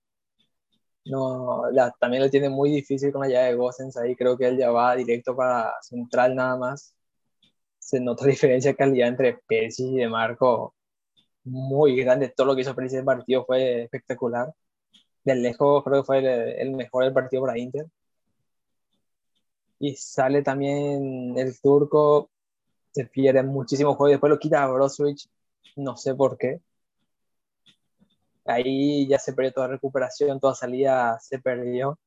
No, 1.05 1.63
también 1.99 2.23
le 2.23 2.29
tiene 2.29 2.49
muy 2.49 2.71
difícil 2.71 3.11
con 3.11 3.21
la 3.21 3.27
llave 3.27 3.49
de 3.49 3.55
Gossens 3.55 3.97
ahí. 3.97 4.15
Creo 4.15 4.37
que 4.37 4.47
él 4.47 4.57
ya 4.57 4.71
va 4.71 4.95
directo 4.95 5.35
para 5.35 5.73
central 5.81 6.35
nada 6.35 6.55
más. 6.57 6.95
Se 7.79 7.99
nota 7.99 8.25
diferencia 8.27 8.71
de 8.71 8.77
calidad 8.77 9.09
entre 9.09 9.39
Perisic 9.47 9.87
y 9.87 9.97
Di 9.97 10.07
Marco 10.07 10.75
muy 11.43 11.95
grande. 11.97 12.29
Todo 12.29 12.47
lo 12.47 12.55
que 12.55 12.61
hizo 12.61 12.75
Perisic 12.75 12.95
en 12.95 12.99
el 13.01 13.05
partido 13.05 13.45
fue 13.45 13.83
espectacular 13.83 14.53
de 15.23 15.35
lejos 15.35 15.83
creo 15.83 16.01
que 16.01 16.05
fue 16.05 16.61
el, 16.61 16.71
mejor 16.71 17.05
del 17.05 17.13
partido 17.13 17.43
para 17.43 17.57
Inter. 17.57 17.87
Y 19.79 19.95
sale 19.95 20.41
también 20.43 21.37
el 21.37 21.59
turco, 21.59 22.29
se 22.91 23.05
pierde 23.05 23.43
muchísimo 23.43 23.95
juego 23.95 24.09
y 24.09 24.13
después 24.13 24.29
lo 24.31 24.39
quita 24.39 24.63
a 24.63 24.67
Brozovic, 24.67 25.27
no 25.75 25.97
sé 25.97 26.15
por 26.15 26.37
qué. 26.37 26.61
Ahí 28.45 29.07
ya 29.07 29.19
se 29.19 29.33
perdió 29.33 29.53
toda 29.53 29.67
recuperación, 29.67 30.39
toda 30.39 30.55
salida 30.55 31.17
se 31.19 31.39
perdió. 31.39 31.97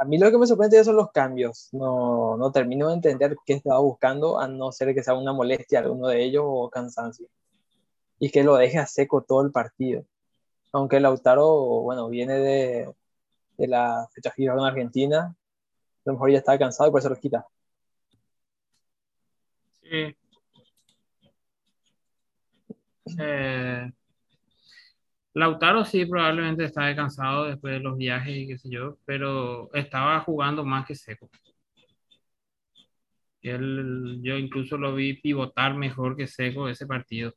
A 0.00 0.04
mí 0.04 0.18
lo 0.18 0.30
que 0.30 0.38
me 0.38 0.46
sorprende 0.46 0.82
son 0.84 0.96
los 0.96 1.10
cambios. 1.12 1.68
No, 1.72 2.36
no 2.36 2.50
termino 2.52 2.88
de 2.88 2.94
entender 2.94 3.36
qué 3.46 3.54
estaba 3.54 3.80
buscando, 3.80 4.40
a 4.40 4.48
no 4.48 4.72
ser 4.72 4.94
que 4.94 5.02
sea 5.02 5.14
una 5.14 5.32
molestia 5.32 5.80
alguno 5.80 6.08
de 6.08 6.22
ellos 6.24 6.44
o 6.46 6.70
cansancio. 6.70 7.28
Y 8.18 8.30
que 8.30 8.44
lo 8.44 8.56
deje 8.56 8.78
a 8.78 8.86
seco 8.86 9.22
todo 9.22 9.42
el 9.42 9.52
partido 9.52 10.04
aunque 10.72 11.00
Lautaro, 11.00 11.82
bueno, 11.82 12.08
viene 12.08 12.34
de, 12.38 12.94
de 13.58 13.68
la 13.68 14.08
fecha 14.12 14.30
fija 14.30 14.54
con 14.54 14.64
Argentina, 14.64 15.18
a 15.26 15.36
lo 16.06 16.14
mejor 16.14 16.30
ya 16.32 16.38
está 16.38 16.58
cansado 16.58 16.88
y 16.88 16.92
por 16.92 17.00
eso 17.00 17.10
lo 17.10 17.16
quita. 17.16 17.46
Sí. 19.82 20.16
Eh, 23.18 23.92
Lautaro 25.34 25.84
sí 25.84 26.04
probablemente 26.06 26.64
está 26.64 26.94
cansado 26.94 27.44
después 27.44 27.74
de 27.74 27.80
los 27.80 27.96
viajes 27.96 28.36
y 28.36 28.46
qué 28.46 28.58
sé 28.58 28.68
yo, 28.70 28.98
pero 29.06 29.72
estaba 29.74 30.20
jugando 30.20 30.64
más 30.64 30.86
que 30.86 30.94
seco. 30.94 31.30
Él, 33.42 34.20
yo 34.22 34.36
incluso 34.38 34.76
lo 34.78 34.94
vi 34.94 35.14
pivotar 35.14 35.74
mejor 35.74 36.16
que 36.16 36.26
seco 36.26 36.68
ese 36.68 36.86
partido. 36.86 37.34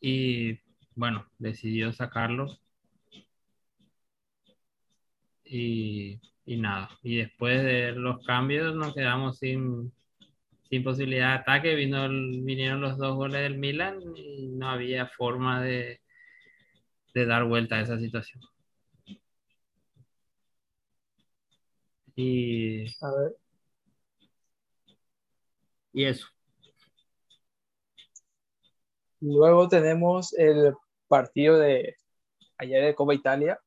Y 0.00 0.58
bueno, 0.94 1.26
decidió 1.38 1.92
sacarlo. 1.92 2.58
Y, 5.44 6.20
nada, 6.46 6.88
y 7.02 7.16
después 7.18 7.62
de 7.62 7.92
los 7.92 8.24
cambios 8.24 8.74
nos 8.74 8.94
quedamos 8.94 9.38
sin, 9.38 9.92
sin 10.72 10.82
posibilidad 10.82 11.28
de 11.28 11.40
ataque. 11.40 11.74
Vino 11.74 12.08
vinieron 12.08 12.80
los 12.80 12.96
dos 12.96 13.14
goles 13.14 13.42
del 13.42 13.58
Milan 13.58 14.00
y 14.16 14.48
no 14.48 14.70
había 14.70 15.06
forma 15.06 15.62
de, 15.62 16.00
de 17.12 17.26
dar 17.26 17.44
vuelta 17.44 17.76
a 17.76 17.82
esa 17.82 17.98
situación. 17.98 18.40
Y, 22.16 22.86
a 23.04 23.10
ver. 23.10 23.36
y 25.92 26.04
eso. 26.04 26.26
Luego 29.20 29.68
tenemos 29.68 30.32
el 30.38 30.72
partido 31.06 31.58
de 31.58 31.96
ayer 32.56 32.84
de 32.86 32.94
Copa 32.94 33.14
Italia. 33.14 33.60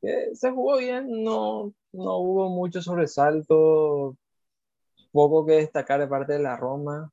Que 0.00 0.34
se 0.34 0.50
jugó 0.52 0.78
bien, 0.78 1.24
no, 1.24 1.74
no 1.92 2.18
hubo 2.18 2.48
mucho 2.48 2.80
sobresalto, 2.80 4.16
poco 5.12 5.46
que 5.46 5.52
destacar 5.52 6.00
de 6.00 6.08
parte 6.08 6.32
de 6.32 6.40
la 6.40 6.56
Roma. 6.56 7.10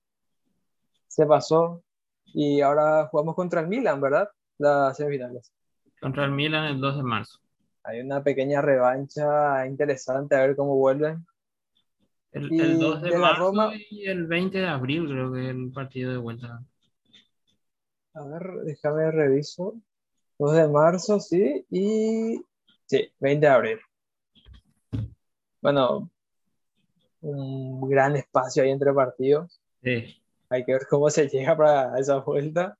Se 1.07 1.25
pasó 1.25 1.83
y 2.25 2.61
ahora 2.61 3.07
jugamos 3.07 3.35
contra 3.35 3.61
el 3.61 3.67
Milan, 3.67 4.01
¿verdad? 4.01 4.29
Las 4.57 4.97
semifinales. 4.97 5.51
Contra 6.01 6.25
el 6.25 6.31
Milan 6.31 6.65
el 6.65 6.79
2 6.79 6.97
de 6.97 7.03
marzo. 7.03 7.39
Hay 7.83 7.99
una 8.01 8.23
pequeña 8.23 8.61
revancha 8.61 9.65
interesante 9.67 10.35
a 10.35 10.41
ver 10.41 10.55
cómo 10.55 10.75
vuelven. 10.75 11.25
El, 12.31 12.79
2 12.79 13.01
de, 13.01 13.17
marzo 13.17 13.71
y 13.89 14.05
el 14.05 14.27
20 14.27 14.59
de 14.59 14.67
abril 14.67 15.07
creo 15.09 15.33
que 15.33 15.45
es 15.45 15.49
el 15.49 15.71
partido 15.71 16.11
de 16.11 16.17
vuelta. 16.17 16.63
A 18.13 18.23
ver, 18.23 18.51
déjame 18.65 19.11
reviso. 19.11 19.75
2 20.37 20.53
de 20.53 20.67
marzo, 20.67 21.19
sí, 21.19 21.65
y 21.69 22.39
sí, 22.85 23.11
20 23.19 23.45
de 23.45 23.51
abril. 23.51 23.79
Bueno, 25.61 26.09
un 27.21 27.89
gran 27.89 28.15
espacio 28.15 28.63
ahí 28.63 28.71
entre 28.71 28.93
partidos. 28.93 29.59
Sí. 29.83 30.21
Hay 30.49 30.65
que 30.65 30.73
ver 30.73 30.87
cómo 30.89 31.09
se 31.09 31.27
llega 31.27 31.55
para 31.55 31.97
esa 31.99 32.17
vuelta. 32.17 32.77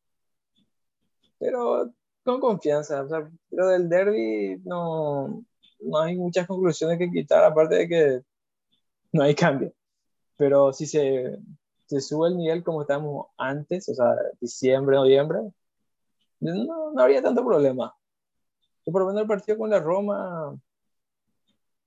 Pero 1.37 1.91
con 2.23 2.39
confianza. 2.39 3.03
O 3.03 3.07
sea, 3.09 3.29
lo 3.51 3.67
del 3.67 3.89
derby 3.89 4.61
no, 4.65 5.43
no 5.79 5.99
hay 5.99 6.15
muchas 6.17 6.47
conclusiones 6.47 6.97
que 6.97 7.11
quitar, 7.11 7.43
aparte 7.43 7.75
de 7.75 7.87
que 7.87 8.21
no 9.13 9.23
hay 9.23 9.35
cambio. 9.35 9.73
Pero 10.37 10.73
si 10.73 10.85
se, 10.85 11.37
se 11.85 12.01
sube 12.01 12.29
el 12.29 12.37
nivel 12.37 12.63
como 12.63 12.81
estábamos 12.81 13.27
antes, 13.37 13.89
o 13.89 13.93
sea, 13.93 14.15
diciembre, 14.39 14.95
noviembre, 14.95 15.39
no, 16.39 16.91
no 16.93 17.01
habría 17.01 17.21
tanto 17.21 17.45
problema. 17.45 17.93
Y 18.85 18.91
por 18.91 19.01
lo 19.01 19.07
menos 19.07 19.23
el 19.23 19.27
partido 19.27 19.57
con 19.57 19.69
la 19.69 19.79
Roma, 19.79 20.57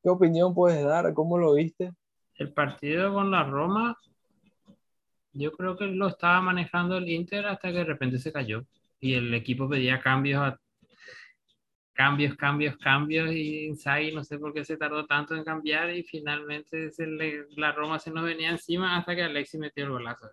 ¿Qué 0.03 0.11
opinión 0.11 0.53
puedes 0.53 0.85
dar? 0.85 1.15
¿Cómo 1.15 1.39
lo 1.39 1.55
viste? 1.55 1.93
El 2.37 2.53
partido 2.53 3.13
con 3.13 3.31
la 3.31 3.45
Roma, 3.45 3.97
yo 5.33 5.53
creo 5.53 5.77
que 5.77 5.87
lo 5.87 6.09
estaba 6.09 6.41
manejando 6.41 6.97
el 6.97 7.09
Inter 7.09 7.47
hasta 7.47 7.71
que 7.71 7.79
de 7.79 7.85
repente 7.85 8.19
se 8.19 8.33
cayó 8.33 8.65
y 9.01 9.15
el 9.15 9.33
equipo 9.35 9.69
pedía 9.69 10.01
cambios 10.01 10.43
a 10.43 10.59
cambios, 11.93 12.37
cambios, 12.37 12.77
cambios 12.79 13.33
y 13.33 13.67
Inzaghi 13.67 14.13
no 14.13 14.25
sé 14.25 14.39
por 14.39 14.53
qué 14.53 14.65
se 14.65 14.77
tardó 14.77 15.07
tanto 15.07 15.35
en 15.35 15.45
cambiar 15.45 15.91
y 15.91 16.03
finalmente 16.03 16.91
se 16.91 17.07
le, 17.07 17.47
la 17.57 17.73
Roma 17.73 17.99
se 17.99 18.11
nos 18.11 18.25
venía 18.25 18.51
encima 18.51 18.97
hasta 18.97 19.15
que 19.15 19.23
Alexis 19.23 19.61
metió 19.61 19.85
el 19.85 19.91
golazo. 19.91 20.31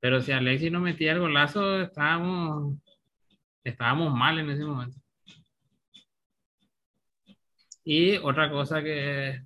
Pero 0.00 0.20
si 0.20 0.32
Alexis 0.32 0.70
no 0.70 0.80
metía 0.80 1.12
el 1.12 1.20
golazo, 1.20 1.80
estábamos, 1.82 2.78
estábamos 3.64 4.14
mal 4.14 4.38
en 4.38 4.50
ese 4.50 4.64
momento. 4.64 4.98
Y 7.84 8.16
otra 8.18 8.50
cosa 8.50 8.82
que 8.82 9.45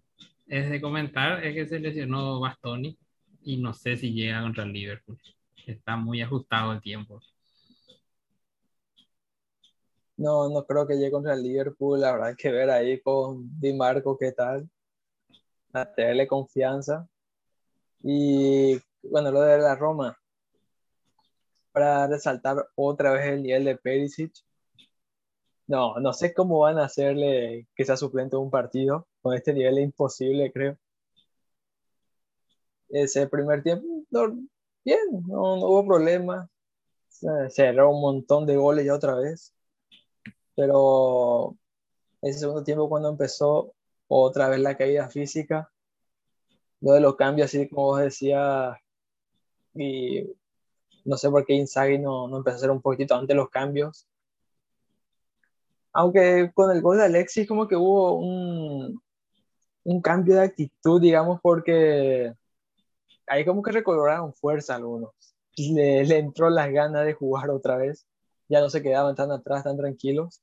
es 0.51 0.69
de 0.69 0.81
comentar 0.81 1.45
es 1.45 1.55
que 1.55 1.67
se 1.67 1.79
lesionó 1.79 2.41
Bastoni 2.41 2.99
y 3.43 3.59
no 3.59 3.73
sé 3.73 3.97
si 3.97 4.13
llega 4.13 4.43
contra 4.43 4.65
el 4.65 4.73
Liverpool. 4.73 5.19
Está 5.65 5.97
muy 5.97 6.21
ajustado 6.23 6.73
el 6.73 6.81
tiempo. 6.81 7.21
No, 10.17 10.51
no 10.51 10.67
creo 10.67 10.87
que 10.87 10.97
llegue 10.97 11.13
contra 11.13 11.35
el 11.35 11.43
Liverpool. 11.45 12.03
Habrá 12.03 12.35
que 12.35 12.51
ver 12.51 12.69
ahí 12.69 13.01
con 13.01 13.49
Di 13.61 13.73
Marco 13.73 14.19
qué 14.19 14.33
tal. 14.33 14.69
A 15.73 15.85
tenerle 15.87 16.27
confianza. 16.27 17.09
Y 18.03 18.77
bueno, 19.05 19.31
lo 19.31 19.43
de 19.43 19.59
la 19.59 19.77
Roma. 19.77 20.19
Para 21.71 22.09
resaltar 22.09 22.69
otra 22.75 23.13
vez 23.13 23.27
el 23.27 23.43
nivel 23.45 23.65
de 23.65 23.77
Perisic. 23.77 24.33
No, 25.69 26.01
no 26.01 26.13
sé 26.13 26.35
cómo 26.35 26.59
van 26.59 26.79
a 26.79 26.87
hacerle 26.87 27.69
que 27.77 27.85
sea 27.85 27.97
suplente 27.97 28.37
un 28.37 28.51
partido. 28.51 29.07
Con 29.23 29.35
este 29.35 29.53
nivel 29.53 29.79
es 29.79 29.85
imposible, 29.85 30.53
creo. 30.53 30.77
Ese 32.89 33.27
primer 33.29 33.63
tiempo, 33.63 33.87
bien, 34.85 34.99
no, 35.27 35.57
no 35.57 35.67
hubo 35.67 35.87
problema. 35.87 36.49
Cerró 37.51 37.91
un 37.91 38.01
montón 38.01 38.47
de 38.47 38.57
goles 38.57 38.85
ya 38.87 38.95
otra 38.95 39.15
vez 39.15 39.55
pero 40.61 41.57
ese 42.21 42.41
segundo 42.41 42.63
tiempo 42.63 42.89
cuando 42.89 43.09
empezó 43.09 43.73
otra 44.09 44.51
vez 44.51 44.61
la 44.61 44.77
caída 44.77 45.09
física, 45.09 45.71
lo 46.83 46.93
de 46.93 47.01
los 47.01 47.17
cambios, 47.17 47.47
así 47.47 47.67
como 47.67 47.85
vos 47.87 48.01
decías, 48.01 48.77
y 49.75 50.27
no 51.07 51.17
sé 51.17 51.31
por 51.31 51.47
qué 51.47 51.55
Inzaghi 51.55 51.99
no, 51.99 52.29
no 52.29 52.39
empezó 52.39 52.57
a 52.57 52.59
hacer 52.59 52.71
un 52.71 52.83
poquito 52.83 53.15
antes 53.15 53.35
los 53.35 53.49
cambios. 53.49 54.07
Aunque 55.93 56.51
con 56.55 56.71
el 56.71 56.83
gol 56.83 56.99
de 56.99 57.05
Alexis 57.05 57.49
como 57.49 57.67
que 57.67 57.77
hubo 57.77 58.17
un, 58.17 59.03
un 59.85 60.01
cambio 60.01 60.37
de 60.37 60.43
actitud, 60.43 61.01
digamos, 61.01 61.41
porque 61.43 62.35
ahí 63.27 63.45
como 63.45 63.63
que 63.63 63.73
recobraron 63.73 64.35
fuerza 64.35 64.77
algunos. 64.77 65.13
Le, 65.57 66.05
le 66.05 66.19
entró 66.19 66.51
las 66.51 66.71
ganas 66.71 67.07
de 67.07 67.15
jugar 67.15 67.51
otra 67.51 67.77
vez. 67.77 68.07
Ya 68.49 68.61
no 68.61 68.71
se 68.71 68.83
quedaban 68.83 69.15
tan 69.15 69.31
atrás, 69.33 69.65
tan 69.65 69.77
tranquilos. 69.77 70.43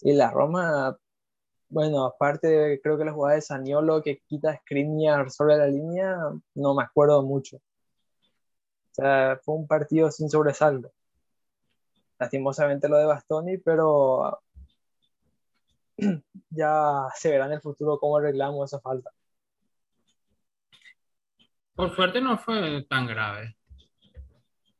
Y 0.00 0.12
la 0.12 0.30
Roma, 0.30 0.96
bueno, 1.68 2.04
aparte 2.04 2.80
creo 2.82 2.98
que 2.98 3.04
la 3.04 3.12
jugada 3.12 3.36
de 3.36 3.42
Saniolo 3.42 4.02
que 4.02 4.20
quita 4.26 4.56
Skriniar 4.56 5.30
sobre 5.30 5.56
la 5.56 5.66
línea, 5.66 6.16
no 6.54 6.74
me 6.74 6.82
acuerdo 6.82 7.22
mucho. 7.22 7.56
O 7.56 7.60
sea, 8.92 9.40
fue 9.44 9.54
un 9.56 9.66
partido 9.66 10.10
sin 10.10 10.30
sobresalto. 10.30 10.90
Lastimosamente 12.18 12.88
lo 12.88 12.96
de 12.96 13.06
Bastoni, 13.06 13.58
pero 13.58 14.40
ya 16.50 17.08
se 17.14 17.30
verá 17.30 17.46
en 17.46 17.52
el 17.52 17.60
futuro 17.60 17.98
cómo 17.98 18.18
arreglamos 18.18 18.70
esa 18.70 18.80
falta. 18.80 19.10
Por 21.74 21.94
suerte 21.94 22.20
no 22.20 22.38
fue 22.38 22.84
tan 22.88 23.06
grave. 23.06 23.56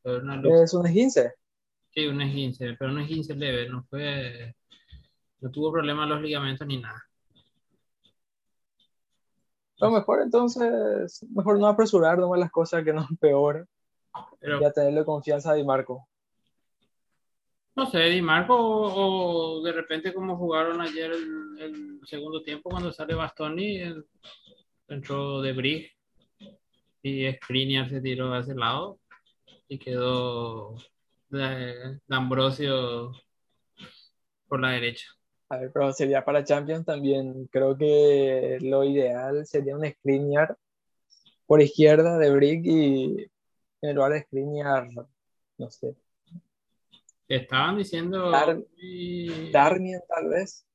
Es 0.04 0.72
un 0.72 0.86
esguince. 0.86 1.34
Sí, 1.90 2.06
un 2.06 2.20
esguince, 2.22 2.74
pero 2.78 2.90
un 2.90 3.00
esguince 3.00 3.34
leve, 3.34 3.68
no 3.68 3.82
fue 3.84 4.54
no 5.40 5.50
tuvo 5.50 5.72
problemas 5.72 6.08
los 6.08 6.20
ligamentos 6.20 6.66
ni 6.66 6.78
nada. 6.78 7.02
Lo 9.78 9.90
mejor 9.90 10.22
entonces, 10.22 11.24
mejor 11.30 11.58
no 11.58 11.66
apresurar, 11.66 12.18
no 12.18 12.34
las 12.34 12.50
cosas 12.50 12.82
que 12.82 12.92
no 12.92 13.06
peor. 13.20 13.68
Pero, 14.40 14.60
ya 14.60 14.70
tenerle 14.70 15.04
confianza 15.04 15.50
a 15.50 15.54
Di 15.54 15.64
Marco. 15.64 16.08
No 17.76 17.84
sé, 17.90 17.98
Di 18.08 18.22
Marco 18.22 18.56
o, 18.56 19.62
de 19.62 19.70
repente 19.70 20.14
como 20.14 20.36
jugaron 20.38 20.80
ayer 20.80 21.12
el, 21.12 22.00
segundo 22.06 22.42
tiempo 22.42 22.70
cuando 22.70 22.90
sale 22.90 23.14
Bastoni, 23.14 23.82
entró 24.88 25.42
de 25.42 25.52
Brig 25.52 25.92
y 27.02 27.30
Skriniar 27.32 27.90
se 27.90 28.00
tiró 28.00 28.32
a 28.32 28.40
ese 28.40 28.54
lado 28.54 28.98
y 29.68 29.78
quedó 29.78 30.76
D'Ambrosio 31.28 33.12
por 34.48 34.60
la 34.60 34.70
derecha. 34.70 35.08
A 35.50 35.58
ver, 35.58 35.70
pero 35.72 35.92
sería 35.92 36.24
para 36.24 36.44
Champions 36.44 36.86
también. 36.86 37.46
Creo 37.48 37.76
que 37.76 38.58
lo 38.62 38.84
ideal 38.84 39.44
sería 39.46 39.76
un 39.76 39.86
Skriniar 39.86 40.56
por 41.46 41.60
izquierda 41.60 42.16
de 42.16 42.30
Brick 42.30 42.64
y 42.64 43.30
en 43.82 43.94
lugar 43.94 44.12
de 44.12 44.22
Skriniar, 44.22 44.88
no 45.58 45.70
sé. 45.70 45.94
Estaban 47.28 47.78
diciendo. 47.78 48.30
Darmian, 49.52 50.00
tal 50.08 50.28
vez. 50.28 50.66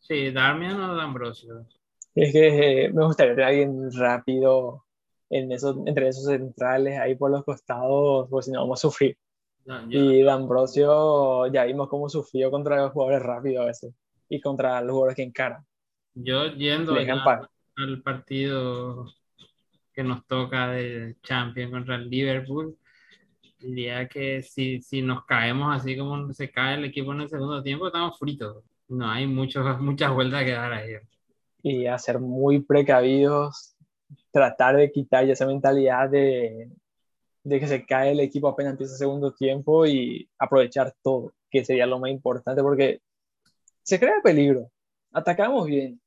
Sí, 0.00 0.30
Darmian 0.30 0.80
o 0.80 0.96
D'Ambrosio. 0.96 1.66
Es 2.14 2.32
que 2.32 2.84
eh, 2.84 2.92
me 2.92 3.06
gustaría 3.06 3.34
tener 3.34 3.48
alguien 3.48 3.90
rápido 3.92 4.84
en 5.30 5.50
esos, 5.52 5.76
entre 5.86 6.08
esos 6.08 6.26
centrales 6.26 6.98
ahí 6.98 7.14
por 7.14 7.30
los 7.30 7.44
costados, 7.44 8.28
porque 8.28 8.44
si 8.44 8.50
no 8.50 8.60
vamos 8.60 8.80
a 8.80 8.88
sufrir. 8.88 9.16
y 9.88 10.22
D'Ambrosio 10.22 11.46
ya 11.46 11.64
vimos 11.64 11.88
cómo 11.88 12.08
sufrió 12.08 12.50
contra 12.50 12.76
los 12.76 12.92
jugadores 12.92 13.22
rápidos 13.22 13.62
a 13.62 13.66
veces 13.66 13.94
y 14.28 14.40
contra 14.40 14.80
los 14.82 14.90
jugadores 14.90 15.16
que 15.16 15.22
encaran. 15.22 15.64
Yo 16.14 16.46
yendo 16.48 16.94
al 16.94 18.02
partido 18.02 19.06
que 19.94 20.02
nos 20.02 20.26
toca 20.26 20.68
de 20.68 21.16
Champions 21.22 21.70
contra 21.70 21.94
el 21.96 22.10
Liverpool, 22.10 22.76
diría 23.62 24.08
que 24.08 24.42
si, 24.42 24.82
si 24.82 25.02
nos 25.02 25.24
caemos 25.24 25.74
así 25.74 25.96
como 25.96 26.32
se 26.32 26.50
cae 26.50 26.74
el 26.74 26.84
equipo 26.84 27.12
en 27.12 27.22
el 27.22 27.28
segundo 27.28 27.62
tiempo, 27.62 27.86
estamos 27.86 28.18
fritos. 28.18 28.64
No 28.88 29.10
hay 29.10 29.26
muchos, 29.26 29.64
muchas 29.80 30.12
vueltas 30.12 30.44
que 30.44 30.52
dar 30.52 30.72
ahí. 30.72 30.94
Y 31.62 31.86
a 31.86 31.98
ser 31.98 32.18
muy 32.18 32.60
precavidos, 32.60 33.76
tratar 34.30 34.76
de 34.76 34.90
quitar 34.90 35.28
esa 35.28 35.46
mentalidad 35.46 36.10
de, 36.10 36.70
de 37.44 37.60
que 37.60 37.68
se 37.68 37.84
cae 37.86 38.12
el 38.12 38.20
equipo 38.20 38.48
apenas 38.48 38.72
empieza 38.72 38.94
el 38.94 38.98
segundo 38.98 39.32
tiempo 39.32 39.86
y 39.86 40.28
aprovechar 40.38 40.94
todo, 41.02 41.32
que 41.50 41.64
sería 41.64 41.86
lo 41.86 41.98
más 41.98 42.10
importante, 42.10 42.62
porque 42.62 43.00
se 43.82 43.98
crea 43.98 44.14
peligro, 44.22 44.70
atacamos 45.12 45.66
bien, 45.66 46.00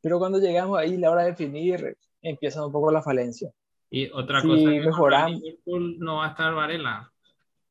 pero 0.00 0.18
cuando 0.18 0.38
llegamos 0.38 0.78
ahí, 0.78 0.96
la 0.96 1.10
hora 1.10 1.22
de 1.22 1.30
definir, 1.30 1.96
empieza 2.22 2.64
un 2.64 2.72
poco 2.72 2.90
la 2.90 3.02
falencia. 3.02 3.52
Y 3.90 4.08
otra 4.10 4.42
cosa 4.42 4.70
que 4.70 4.80
mejoramos. 4.80 5.42
no 5.66 6.16
va 6.16 6.26
a 6.26 6.30
estar 6.30 6.54
Varela. 6.54 7.10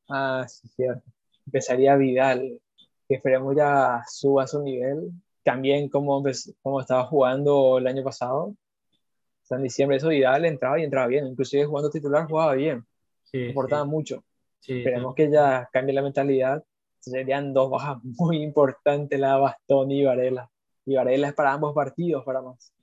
Ah, 0.09 0.45
sí, 0.47 0.67
cierto. 0.69 1.03
Empezaría 1.45 1.95
Vidal, 1.95 2.59
que 3.07 3.15
esperemos 3.15 3.55
ya 3.55 4.03
suba 4.07 4.45
su 4.45 4.61
nivel. 4.61 5.11
También 5.43 5.89
como, 5.89 6.21
como 6.61 6.81
estaba 6.81 7.05
jugando 7.05 7.77
el 7.77 7.87
año 7.87 8.03
pasado. 8.03 8.43
O 8.43 8.55
sea, 9.43 9.57
en 9.57 9.63
diciembre 9.63 9.97
eso 9.97 10.09
Vidal 10.09 10.45
entraba 10.45 10.79
y 10.79 10.83
entraba 10.83 11.07
bien. 11.07 11.25
Inclusive 11.25 11.65
jugando 11.65 11.89
titular 11.89 12.27
jugaba 12.27 12.53
bien. 12.53 12.85
Sí, 13.23 13.45
importaba 13.45 13.85
mucho. 13.85 14.23
Esperemos 14.67 15.15
que 15.15 15.31
ya 15.31 15.69
cambie 15.71 15.93
la 15.93 16.01
mentalidad 16.01 16.63
serían 16.99 17.53
dos 17.53 17.69
bajas 17.69 17.97
muy 18.03 18.37
importantes, 18.43 19.19
la 19.19 19.35
de 19.35 19.41
Bastón 19.41 19.91
y 19.91 20.03
Varela. 20.03 20.49
Y 20.85 20.95
Varela 20.95 21.27
es 21.29 21.33
para 21.33 21.53
ambos 21.53 21.73
partidos, 21.73 22.23
para 22.25 22.41
más. 22.41 22.73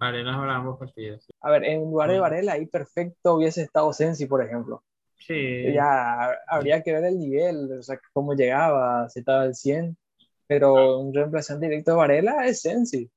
Varela 0.00 0.36
para 0.36 0.56
ambos 0.56 0.78
partidos. 0.78 1.28
A 1.40 1.50
ver, 1.50 1.64
en 1.64 1.82
lugar 1.82 2.10
de 2.10 2.18
Varela, 2.18 2.54
ahí 2.54 2.66
perfecto 2.66 3.34
hubiese 3.34 3.62
estado 3.62 3.92
Sensi, 3.92 4.26
por 4.26 4.42
ejemplo. 4.42 4.82
Sí. 5.18 5.72
Ya 5.72 6.30
habría 6.48 6.82
que 6.82 6.92
ver 6.92 7.04
el 7.04 7.18
nivel, 7.18 7.78
o 7.78 7.82
sea, 7.82 8.00
cómo 8.12 8.34
llegaba, 8.34 9.08
si 9.08 9.20
estaba 9.20 9.42
al 9.42 9.54
100. 9.54 9.96
Pero 10.46 10.98
un 10.98 11.14
reemplazante 11.14 11.66
directo 11.68 11.92
de 11.92 11.96
Varela 11.98 12.46
es 12.46 12.62
Sensi. 12.62 13.08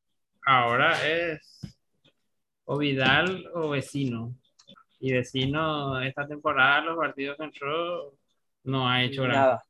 Ahora 0.46 0.94
es 1.08 1.62
o 2.66 2.78
Vidal 2.78 3.50
o 3.56 3.70
Vecino. 3.70 4.36
Y 5.00 5.14
Vecino, 5.14 6.00
esta 6.02 6.28
temporada, 6.28 6.82
los 6.82 6.98
partidos 6.98 7.38
que 7.38 7.44
entró, 7.46 8.14
no 8.64 8.88
ha 8.88 9.04
hecho 9.04 9.28
nada 9.28 9.64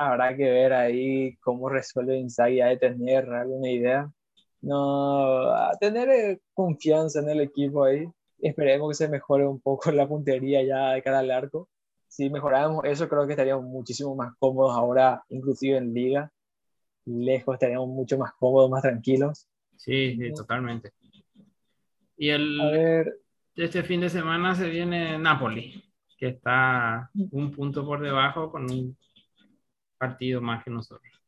habrá 0.00 0.34
que 0.34 0.50
ver 0.50 0.72
ahí 0.72 1.36
cómo 1.36 1.68
resuelve 1.68 2.16
Inzaghi, 2.16 2.62
de 2.62 2.76
tener 2.78 3.30
alguna 3.30 3.68
idea. 3.68 4.10
No, 4.62 5.54
a 5.54 5.76
tener 5.78 6.08
eh, 6.10 6.40
confianza 6.52 7.20
en 7.20 7.30
el 7.30 7.40
equipo 7.40 7.84
ahí. 7.84 8.06
Esperemos 8.38 8.90
que 8.90 9.04
se 9.04 9.08
mejore 9.08 9.46
un 9.46 9.60
poco 9.60 9.90
la 9.92 10.06
puntería 10.06 10.62
ya 10.62 10.92
de 10.92 11.02
cara 11.02 11.20
al 11.20 11.30
arco. 11.30 11.68
Si 12.08 12.28
mejoramos 12.28 12.84
eso, 12.84 13.08
creo 13.08 13.26
que 13.26 13.34
estaríamos 13.34 13.64
muchísimo 13.64 14.14
más 14.16 14.34
cómodos 14.38 14.76
ahora, 14.76 15.22
inclusive 15.28 15.76
en 15.76 15.94
liga. 15.94 16.32
lejos 17.04 17.54
estaríamos 17.54 17.88
mucho 17.88 18.18
más 18.18 18.32
cómodos, 18.34 18.70
más 18.70 18.82
tranquilos. 18.82 19.48
Sí, 19.76 20.16
sí, 20.16 20.32
totalmente. 20.32 20.92
Y 22.16 22.28
el, 22.30 22.60
A 22.60 22.70
ver, 22.70 23.20
este 23.54 23.82
fin 23.82 24.00
de 24.00 24.10
semana 24.10 24.54
se 24.54 24.68
viene 24.68 25.18
Napoli, 25.18 25.82
que 26.18 26.28
está 26.28 27.10
un 27.30 27.50
punto 27.50 27.86
por 27.86 28.02
debajo 28.02 28.50
con 28.50 28.70
un 28.70 28.96
partido 29.96 30.40
más 30.40 30.64
que 30.64 30.70
nosotros. 30.70 31.19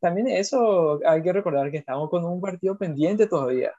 También 0.00 0.28
eso 0.28 1.00
hay 1.06 1.22
que 1.22 1.32
recordar 1.32 1.70
que 1.70 1.78
estamos 1.78 2.10
con 2.10 2.24
un 2.24 2.40
partido 2.40 2.76
pendiente 2.78 3.26
todavía, 3.26 3.72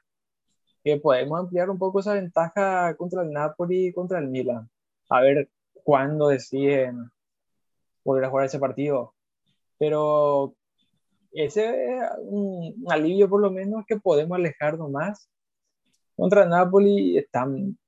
que 0.84 0.98
podemos 0.98 1.40
ampliar 1.40 1.70
un 1.70 1.78
poco 1.78 2.00
esa 2.00 2.14
ventaja 2.14 2.94
contra 2.96 3.22
el 3.22 3.30
Napoli 3.32 3.86
y 3.88 3.92
contra 3.92 4.18
el 4.18 4.28
Milan. 4.28 4.68
A 5.08 5.20
ver 5.20 5.48
cuándo 5.84 6.28
deciden 6.28 7.10
volver 8.04 8.24
a 8.24 8.30
jugar 8.30 8.46
ese 8.46 8.58
partido. 8.58 9.14
Pero 9.78 10.54
ese 11.32 11.96
es 11.96 12.02
un, 12.20 12.84
alivio 12.88 13.28
por 13.28 13.40
lo 13.40 13.50
menos 13.50 13.84
que 13.86 13.98
podemos 13.98 14.36
alejarnos 14.36 14.90
más. 14.90 15.28
Contra 16.16 16.44
el 16.44 16.50
Napoli 16.50 17.16
están 17.18 17.56
en 17.56 17.78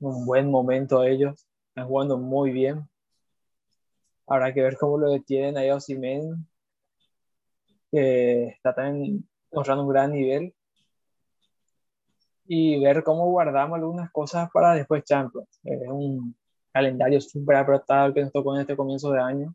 un 0.00 0.26
buen 0.26 0.50
momento 0.50 1.04
ellos, 1.04 1.46
están 1.68 1.88
jugando 1.88 2.18
muy 2.18 2.52
bien. 2.52 2.88
Habrá 4.26 4.52
que 4.52 4.62
ver 4.62 4.76
cómo 4.76 4.98
lo 4.98 5.10
detienen 5.10 5.56
ahí 5.56 5.70
a 5.70 5.76
Osimhen, 5.76 6.46
que 7.90 8.48
está 8.48 8.74
también 8.74 9.28
mostrando 9.52 9.84
un 9.84 9.90
gran 9.90 10.12
nivel. 10.12 10.54
Y 12.46 12.80
ver 12.80 13.02
cómo 13.04 13.26
guardamos 13.26 13.76
algunas 13.76 14.10
cosas 14.10 14.48
para 14.52 14.74
después 14.74 15.04
Champions. 15.04 15.60
Es 15.64 15.88
un 15.88 16.34
calendario 16.72 17.20
súper 17.20 17.56
apretado 17.56 18.14
que 18.14 18.22
nos 18.22 18.32
tocó 18.32 18.54
en 18.54 18.62
este 18.62 18.76
comienzo 18.76 19.10
de 19.12 19.20
año. 19.20 19.54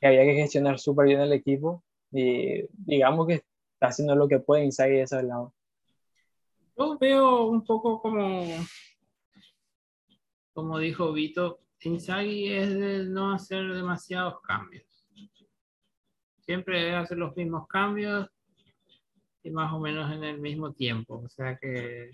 Que 0.00 0.08
había 0.08 0.24
que 0.24 0.34
gestionar 0.34 0.78
súper 0.78 1.06
bien 1.06 1.20
el 1.20 1.32
equipo. 1.32 1.84
Y 2.10 2.66
digamos 2.72 3.26
que 3.28 3.34
está 3.34 3.88
haciendo 3.88 4.16
lo 4.16 4.26
que 4.26 4.40
puede 4.40 4.64
Inzaghi 4.64 4.94
de 4.94 5.02
ese 5.02 5.22
lado. 5.22 5.54
Yo 6.76 6.98
veo 6.98 7.46
un 7.46 7.64
poco 7.64 8.02
como, 8.02 8.42
como 10.52 10.78
dijo 10.78 11.12
Vito, 11.12 11.60
Inzaghi 11.80 12.52
es 12.52 12.74
de 12.74 13.04
no 13.04 13.32
hacer 13.32 13.72
demasiados 13.72 14.40
cambios. 14.40 14.93
Siempre 16.46 16.94
hace 16.94 17.16
los 17.16 17.36
mismos 17.36 17.66
cambios 17.68 18.28
y 19.42 19.50
más 19.50 19.72
o 19.72 19.78
menos 19.78 20.12
en 20.12 20.24
el 20.24 20.38
mismo 20.40 20.72
tiempo. 20.72 21.22
O 21.24 21.28
sea 21.28 21.56
que 21.56 22.10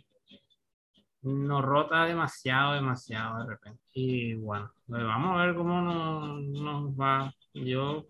no 1.23 1.63
rota 1.63 2.05
demasiado, 2.05 2.75
demasiado 2.75 3.41
de 3.41 3.51
repente. 3.51 3.81
Y 3.93 4.35
bueno, 4.35 4.73
pues 4.87 5.03
vamos 5.03 5.39
a 5.39 5.47
ver 5.47 5.55
cómo 5.55 5.81
nos, 5.83 6.43
nos 6.43 6.93
va. 6.93 7.35
Yo 7.55 8.07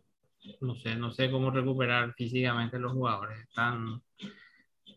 no 0.61 0.75
sé, 0.75 0.95
no 0.97 1.11
sé 1.11 1.31
cómo 1.31 1.51
recuperar 1.51 2.13
físicamente 2.15 2.79
los 2.79 2.93
jugadores. 2.93 3.39
Están 3.41 4.03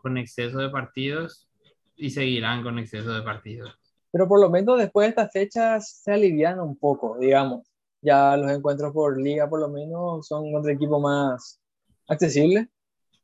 con 0.01 0.17
exceso 0.17 0.59
de 0.59 0.69
partidos 0.69 1.49
y 1.95 2.09
seguirán 2.09 2.63
con 2.63 2.79
exceso 2.79 3.13
de 3.13 3.21
partidos. 3.21 3.77
Pero 4.11 4.27
por 4.27 4.39
lo 4.39 4.49
menos 4.49 4.77
después 4.77 5.05
de 5.05 5.09
estas 5.09 5.31
fechas 5.31 6.01
se 6.03 6.11
aliviana 6.11 6.63
un 6.63 6.77
poco, 6.77 7.17
digamos. 7.19 7.72
Ya 8.03 8.35
los 8.37 8.51
encuentros 8.51 8.93
por 8.93 9.19
liga 9.19 9.49
por 9.49 9.61
lo 9.61 9.69
menos 9.69 10.27
son 10.27 10.53
otro 10.55 10.71
equipo 10.71 10.99
más 10.99 11.59
accesible. 12.07 12.69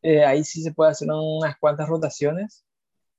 Eh, 0.02 0.24
ahí 0.26 0.44
sí 0.44 0.62
se 0.64 0.74
puede 0.74 0.92
hacer 0.92 1.10
unas 1.12 1.58
cuantas 1.60 1.90
rotaciones. 1.90 2.66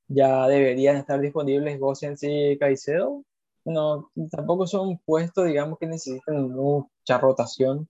Ya 0.08 0.48
deberían 0.48 0.96
estar 0.96 1.20
disponibles 1.20 1.78
Gosens 1.78 2.20
y 2.22 2.58
Caicedo. 2.58 3.24
No, 3.64 4.10
tampoco 4.30 4.66
son 4.66 4.98
puestos, 4.98 5.46
digamos, 5.46 5.78
que 5.78 5.86
necesitan 5.86 6.50
mucha 6.50 7.18
rotación. 7.18 7.88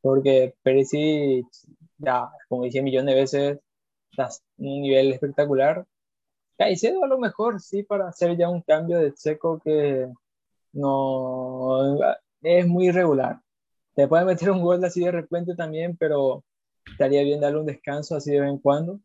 Porque 0.00 0.54
Perisic, 0.62 1.46
ya, 1.98 2.30
como 2.48 2.64
dije 2.64 2.82
millones 2.82 3.14
de 3.14 3.20
veces, 3.20 3.60
está 4.10 4.24
a 4.24 4.30
un 4.58 4.82
nivel 4.82 5.12
espectacular. 5.12 5.86
Caicedo 6.58 7.04
a 7.04 7.08
lo 7.08 7.18
mejor 7.18 7.60
sí 7.60 7.82
para 7.82 8.08
hacer 8.08 8.36
ya 8.38 8.48
un 8.48 8.62
cambio 8.62 8.98
de 8.98 9.12
seco 9.16 9.60
que 9.64 10.08
no 10.72 11.98
es 12.42 12.66
muy 12.66 12.88
irregular. 12.88 13.40
Te 13.94 14.08
puede 14.08 14.24
meter 14.24 14.50
un 14.50 14.62
gol 14.62 14.84
así 14.84 15.04
de 15.04 15.12
repente 15.12 15.54
también, 15.54 15.96
pero 15.96 16.44
estaría 16.86 17.22
bien 17.22 17.40
darle 17.40 17.60
un 17.60 17.66
descanso 17.66 18.16
así 18.16 18.30
de 18.32 18.40
vez 18.40 18.50
en 18.50 18.58
cuando. 18.58 19.00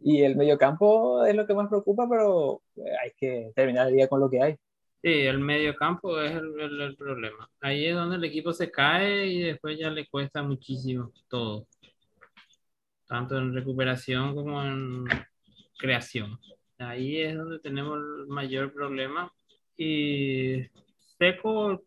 Y 0.00 0.22
el 0.22 0.36
mediocampo 0.36 1.24
es 1.24 1.34
lo 1.34 1.46
que 1.46 1.54
más 1.54 1.68
preocupa, 1.68 2.08
pero 2.08 2.62
hay 3.02 3.10
que 3.18 3.52
terminar 3.54 3.88
el 3.88 3.94
día 3.94 4.08
con 4.08 4.20
lo 4.20 4.30
que 4.30 4.40
hay. 4.42 4.56
Sí, 5.02 5.10
el 5.12 5.38
medio 5.38 5.74
campo 5.76 6.20
es 6.20 6.32
el, 6.32 6.60
el- 6.60 6.80
el 6.80 6.96
problema. 6.96 7.48
Ahí 7.60 7.86
es 7.86 7.94
donde 7.94 8.16
el 8.16 8.24
equipo 8.24 8.52
se 8.52 8.70
cae 8.70 9.26
y 9.26 9.42
después 9.42 9.78
ya 9.78 9.90
le 9.90 10.06
cuesta 10.06 10.42
muchísimo 10.42 11.12
todo. 11.28 11.66
Tanto 13.06 13.38
en 13.38 13.54
recuperación 13.54 14.34
como 14.34 14.62
en 14.62 15.04
creación. 15.78 16.38
Ahí 16.78 17.20
es 17.22 17.36
donde 17.36 17.58
tenemos 17.60 17.96
el 17.98 18.26
mayor 18.28 18.72
problema. 18.72 19.32
Y 19.76 20.62
Seco, 21.18 21.82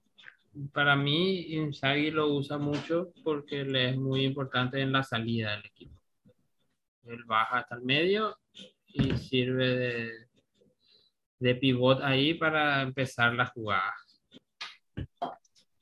para 0.74 0.96
mí, 0.96 1.54
Inzaghi 1.54 2.12
lo 2.12 2.34
usa 2.34 2.58
mucho 2.58 3.14
porque 3.24 3.64
le 3.64 3.90
es 3.92 3.98
muy 3.98 4.26
importante 4.26 4.82
en 4.82 4.92
la 4.92 5.04
salida 5.04 5.52
del 5.52 5.66
equipo. 5.66 6.00
Él 7.06 7.24
baja 7.26 7.60
hasta 7.60 7.76
el 7.76 7.82
medio 7.82 8.38
y 8.88 9.16
sirve 9.18 9.76
de, 9.76 10.12
de 11.40 11.56
pivot 11.56 12.02
ahí 12.02 12.34
para 12.34 12.82
empezar 12.82 13.34
la 13.34 13.48
jugada. 13.48 13.94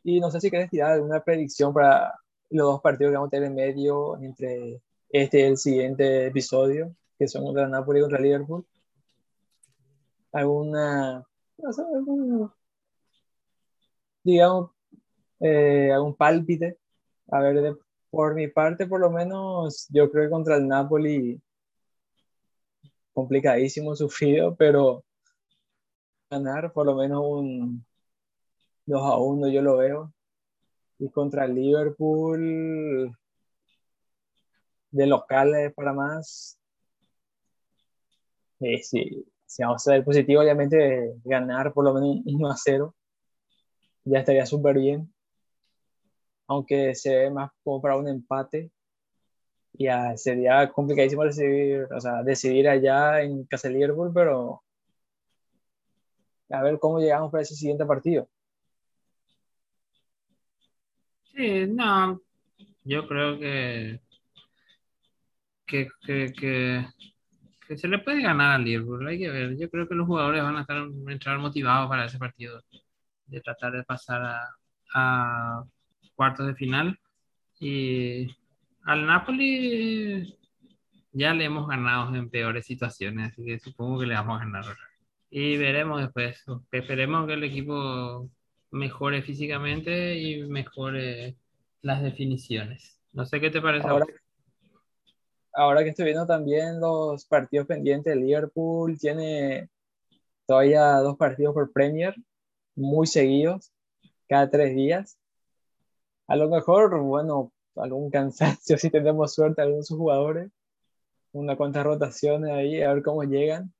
Y 0.04 0.20
no 0.20 0.32
sé 0.32 0.40
si 0.40 0.50
quieres 0.50 0.70
tirar 0.70 0.94
alguna 0.94 1.22
predicción 1.22 1.74
para 1.74 2.14
los 2.50 2.66
dos 2.66 2.82
partidos 2.82 3.12
que 3.12 3.16
vamos 3.16 3.28
a 3.28 3.32
tener 3.32 3.48
en 3.50 3.56
medio 3.56 4.18
entre 4.22 4.82
este 5.10 5.40
y 5.40 5.44
el 5.44 5.58
siguiente 5.58 6.28
episodio, 6.28 6.96
que 7.18 7.28
son 7.28 7.44
contra 7.44 7.68
Napoli 7.68 8.00
y 8.00 8.02
contra 8.04 8.22
Liverpool. 8.22 8.66
Alguna, 10.32 11.26
no 11.58 11.74
sé, 11.74 11.82
algún, 11.82 12.52
digamos, 14.24 14.72
eh, 15.40 15.92
algún 15.94 16.16
pálpite. 16.16 16.78
A 17.32 17.40
ver, 17.42 17.78
por 18.10 18.36
mi 18.36 18.48
parte, 18.48 18.88
por 18.88 19.00
lo 19.02 19.10
menos, 19.12 19.88
yo 19.90 20.12
creo 20.12 20.26
que 20.26 20.30
contra 20.32 20.58
el 20.58 20.68
Napoli, 20.68 21.42
complicadísimo, 23.14 23.96
sufrido, 23.96 24.56
pero 24.56 25.04
ganar 26.30 26.72
por 26.74 26.86
lo 26.86 26.96
menos 26.96 27.22
un 27.26 27.86
2 28.86 29.02
a 29.04 29.18
1 29.18 29.48
yo 29.50 29.62
lo 29.62 29.78
veo. 29.78 30.14
Y 31.00 31.10
contra 31.10 31.46
el 31.46 31.56
Liverpool, 31.56 33.16
de 34.92 35.08
locales 35.08 35.74
para 35.74 35.94
más, 35.94 36.60
eh, 38.60 38.82
si 38.84 39.26
vamos 39.60 39.88
a 39.88 39.92
ser 39.92 40.04
positivo, 40.04 40.42
obviamente 40.42 41.16
ganar 41.24 41.74
por 41.74 41.86
lo 41.86 41.94
menos 41.94 42.10
un 42.26 42.36
1 42.36 42.52
a 42.52 42.56
0 42.58 42.96
ya 44.10 44.20
estaría 44.20 44.46
súper 44.46 44.78
bien. 44.78 45.14
Aunque 46.48 46.96
se 46.96 47.16
ve 47.16 47.30
más 47.30 47.52
como 47.64 47.82
para 47.82 47.98
un 47.98 48.08
empate. 48.08 48.72
Ya 49.74 50.18
sería 50.18 50.70
complicadísimo 50.70 51.24
decidir, 51.24 51.88
o 51.96 52.02
sea, 52.02 52.24
decidir 52.24 52.68
allá 52.68 53.22
en 53.22 53.46
casa 53.46 53.70
Liverpool, 53.70 54.12
pero 54.14 54.64
a 56.50 56.64
ver 56.64 56.80
cómo 56.80 57.00
llegamos 57.00 57.32
para 57.32 57.44
ese 57.44 57.56
siguiente 57.56 57.86
partido. 57.86 58.28
Sí, 61.34 61.68
no, 61.68 62.20
yo 62.84 63.08
creo 63.08 63.40
que, 63.40 64.02
que, 65.66 65.88
que, 66.06 66.34
que, 66.34 66.86
que 67.68 67.78
se 67.78 67.88
le 67.88 68.00
puede 68.00 68.22
ganar 68.22 68.54
al 68.54 68.64
Liverpool, 68.64 69.08
hay 69.08 69.20
que 69.20 69.30
ver. 69.30 69.56
Yo 69.58 69.70
creo 69.70 69.88
que 69.88 69.96
los 69.96 70.08
jugadores 70.08 70.42
van 70.42 70.58
a 70.58 70.62
estar 70.62 70.78
entrar 71.08 71.38
motivados 71.38 71.88
para 71.88 72.06
ese 72.06 72.18
partido, 72.18 72.62
de 73.30 73.42
tratar 73.42 73.72
de 73.74 73.84
pasar 73.84 74.22
a, 74.22 74.50
a 74.94 75.64
cuartos 76.16 76.48
de 76.48 76.56
final. 76.56 77.00
Y 77.60 78.28
al 78.84 79.06
Napoli 79.06 80.38
ya 81.12 81.34
le 81.34 81.46
hemos 81.46 81.68
ganado 81.68 82.16
en 82.16 82.30
peores 82.30 82.66
situaciones, 82.66 83.32
así 83.32 83.46
que 83.46 83.60
supongo 83.60 84.00
que 84.00 84.06
le 84.06 84.16
vamos 84.16 84.42
a 84.42 84.46
ganar. 84.46 84.66
Y 85.30 85.58
veremos 85.58 86.02
después. 86.02 86.44
Esperemos 86.72 87.28
que 87.28 87.34
el 87.34 87.44
equipo 87.44 88.30
mejore 88.72 89.22
físicamente 89.22 90.18
y 90.18 90.44
mejore 90.44 91.36
las 91.82 92.02
definiciones. 92.02 93.00
No 93.14 93.26
sé 93.26 93.40
qué 93.40 93.50
te 93.50 93.62
parece. 93.62 93.88
Ahora, 93.88 94.06
ahora 95.54 95.84
que 95.84 95.90
estoy 95.90 96.06
viendo 96.06 96.26
también 96.26 96.80
los 96.80 97.26
partidos 97.26 97.68
pendientes, 97.68 98.16
Liverpool 98.16 98.98
tiene 98.98 99.70
todavía 100.46 100.96
dos 100.98 101.18
partidos 101.18 101.54
por 101.54 101.72
Premier 101.72 102.16
muy 102.80 103.08
seguidos, 103.08 103.72
cada 104.28 104.50
tres 104.50 104.76
días. 104.76 105.18
A 106.28 106.36
lo 106.36 106.50
mejor, 106.50 107.00
bueno, 107.02 107.52
algún 107.76 108.10
cansancio 108.10 108.78
si 108.80 108.90
tenemos 108.90 109.34
suerte 109.34 109.62
algunos 109.62 109.90
jugadores, 109.90 110.52
una 111.32 111.56
cuantas 111.56 111.84
rotaciones 111.84 112.52
ahí, 112.52 112.82
a 112.82 112.94
ver 112.94 113.04
cómo 113.04 113.24
llegan. 113.24 113.74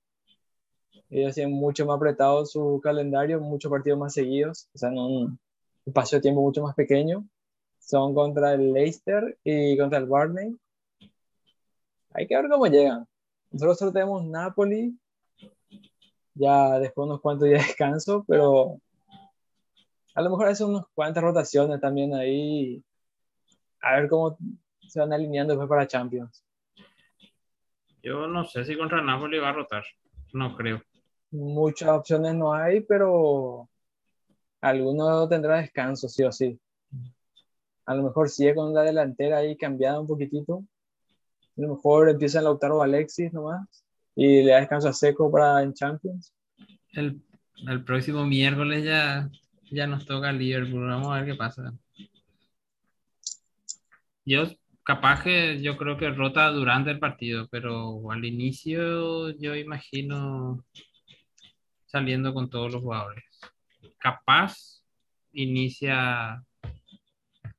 Ellos 1.10 1.36
tienen 1.36 1.54
mucho 1.56 1.86
más 1.86 1.98
apretado 1.98 2.46
su 2.46 2.80
calendario, 2.84 3.40
muchos 3.40 3.72
partidos 3.72 4.00
más 4.00 4.14
seguidos, 4.14 4.70
o 4.74 4.78
sea, 4.78 4.90
en 4.90 4.98
un 5.00 5.40
espacio 5.86 6.18
de 6.18 6.22
tiempo 6.24 6.42
mucho 6.42 6.62
más 6.62 6.76
pequeño. 6.76 7.26
son 7.80 8.14
contra 8.14 8.54
el 8.54 8.74
Leicester 8.74 9.38
y 9.44 9.78
contra 9.78 10.00
el 10.00 10.06
Barney. 10.06 10.58
Hay 12.14 12.28
que 12.28 12.36
ver 12.36 12.50
cómo 12.50 12.68
llegan. 12.68 13.08
Nosotros 13.52 13.80
solo 13.80 13.94
tenemos 13.94 14.24
Napoli, 14.26 14.96
ya 16.36 16.80
después 16.80 17.06
unos 17.06 17.22
cuantos 17.22 17.48
días 17.48 17.62
de 17.62 17.68
descanso, 17.68 18.24
pero 18.28 18.80
a 20.20 20.22
lo 20.22 20.32
mejor 20.32 20.50
hacen 20.50 20.68
unas 20.68 20.86
cuantas 20.94 21.24
rotaciones 21.24 21.80
también 21.80 22.14
ahí. 22.14 22.84
A 23.82 23.96
ver 23.96 24.10
cómo 24.10 24.38
se 24.86 25.00
van 25.00 25.14
alineando 25.14 25.54
después 25.54 25.70
para 25.70 25.88
Champions. 25.88 26.44
Yo 28.04 28.28
no 28.28 28.44
sé 28.44 28.66
si 28.66 28.76
contra 28.76 29.02
Napoli 29.02 29.40
va 29.40 29.50
a 29.50 29.54
rotar. 29.54 29.86
No 30.34 30.58
creo. 30.58 30.82
Muchas 31.32 31.88
opciones 31.88 32.36
no 32.36 32.54
hay, 32.54 32.82
pero 32.82 33.70
alguno 34.60 35.26
tendrá 35.30 35.62
descanso, 35.62 36.10
sí 36.10 36.24
o 36.24 36.34
sí. 36.34 36.60
A 37.86 37.96
lo 37.96 38.04
mejor 38.04 38.28
sigue 38.28 38.56
con 38.56 38.74
la 38.74 38.82
delantera 38.82 39.38
ahí 39.38 39.56
cambiada 39.56 40.02
un 40.02 40.08
poquitito. 40.08 40.66
A 41.58 41.62
lo 41.62 41.76
mejor 41.76 42.10
empieza 42.10 42.40
a 42.40 42.42
Lautaro 42.42 42.82
Alexis 42.82 43.32
nomás 43.32 43.86
y 44.16 44.44
le 44.44 44.52
da 44.52 44.60
descanso 44.60 44.90
a 44.90 44.94
Seco 44.94 45.32
para 45.32 45.64
en 45.64 45.74
Champions. 45.74 46.34
El, 46.92 47.22
el 47.70 47.86
próximo 47.86 48.26
miércoles 48.26 48.84
ya, 48.84 49.30
ya 49.72 49.88
nos 49.88 50.06
toca 50.06 50.32
Liverpool. 50.32 50.88
Vamos 50.88 51.08
a 51.08 51.22
ver 51.22 51.26
qué 51.26 51.36
pasa. 51.36 51.74
Yo 54.26 54.44
capaz 54.84 55.24
que 55.24 55.62
yo 55.62 55.78
creo 55.78 55.98
que 55.98 56.10
rota 56.10 56.50
durante 56.50 56.92
el 56.92 57.00
partido, 57.00 57.48
pero 57.50 58.12
al 58.12 58.26
inicio 58.26 59.30
yo 59.32 59.56
imagino 59.56 60.64
saliendo 61.86 62.34
con 62.34 62.50
todos 62.50 62.74
los 62.74 62.82
jugadores. 62.82 63.24
Capaz 63.98 64.84
inicia 65.34 66.44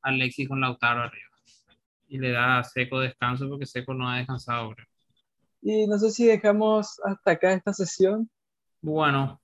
Alexis 0.03 0.49
con 0.49 0.61
Lautaro 0.61 1.03
arriba 1.03 1.31
y 2.09 2.19
le 2.19 2.33
da 2.33 2.63
Seco 2.65 3.01
descanso 3.01 3.49
porque 3.49 3.67
Seco 3.67 3.95
no 3.95 4.09
ha 4.09 4.19
descansado. 4.19 4.75
Y 5.63 5.87
no 5.87 5.99
sé 5.99 6.11
si 6.11 6.27
dejamos 6.27 7.01
hasta 7.05 7.31
acá 7.31 7.53
esta 7.53 7.73
sesión. 7.73 8.29
Bueno, 8.83 9.41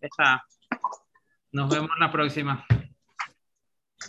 está. 0.00 0.42
Nos 1.56 1.70
vemos 1.70 1.88
la 1.98 2.12
próxima. 2.12 2.66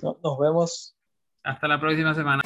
nos 0.02 0.38
vemos. 0.38 0.98
Hasta 1.44 1.68
la 1.70 1.80
próxima 1.80 2.14
semana. 2.14 2.42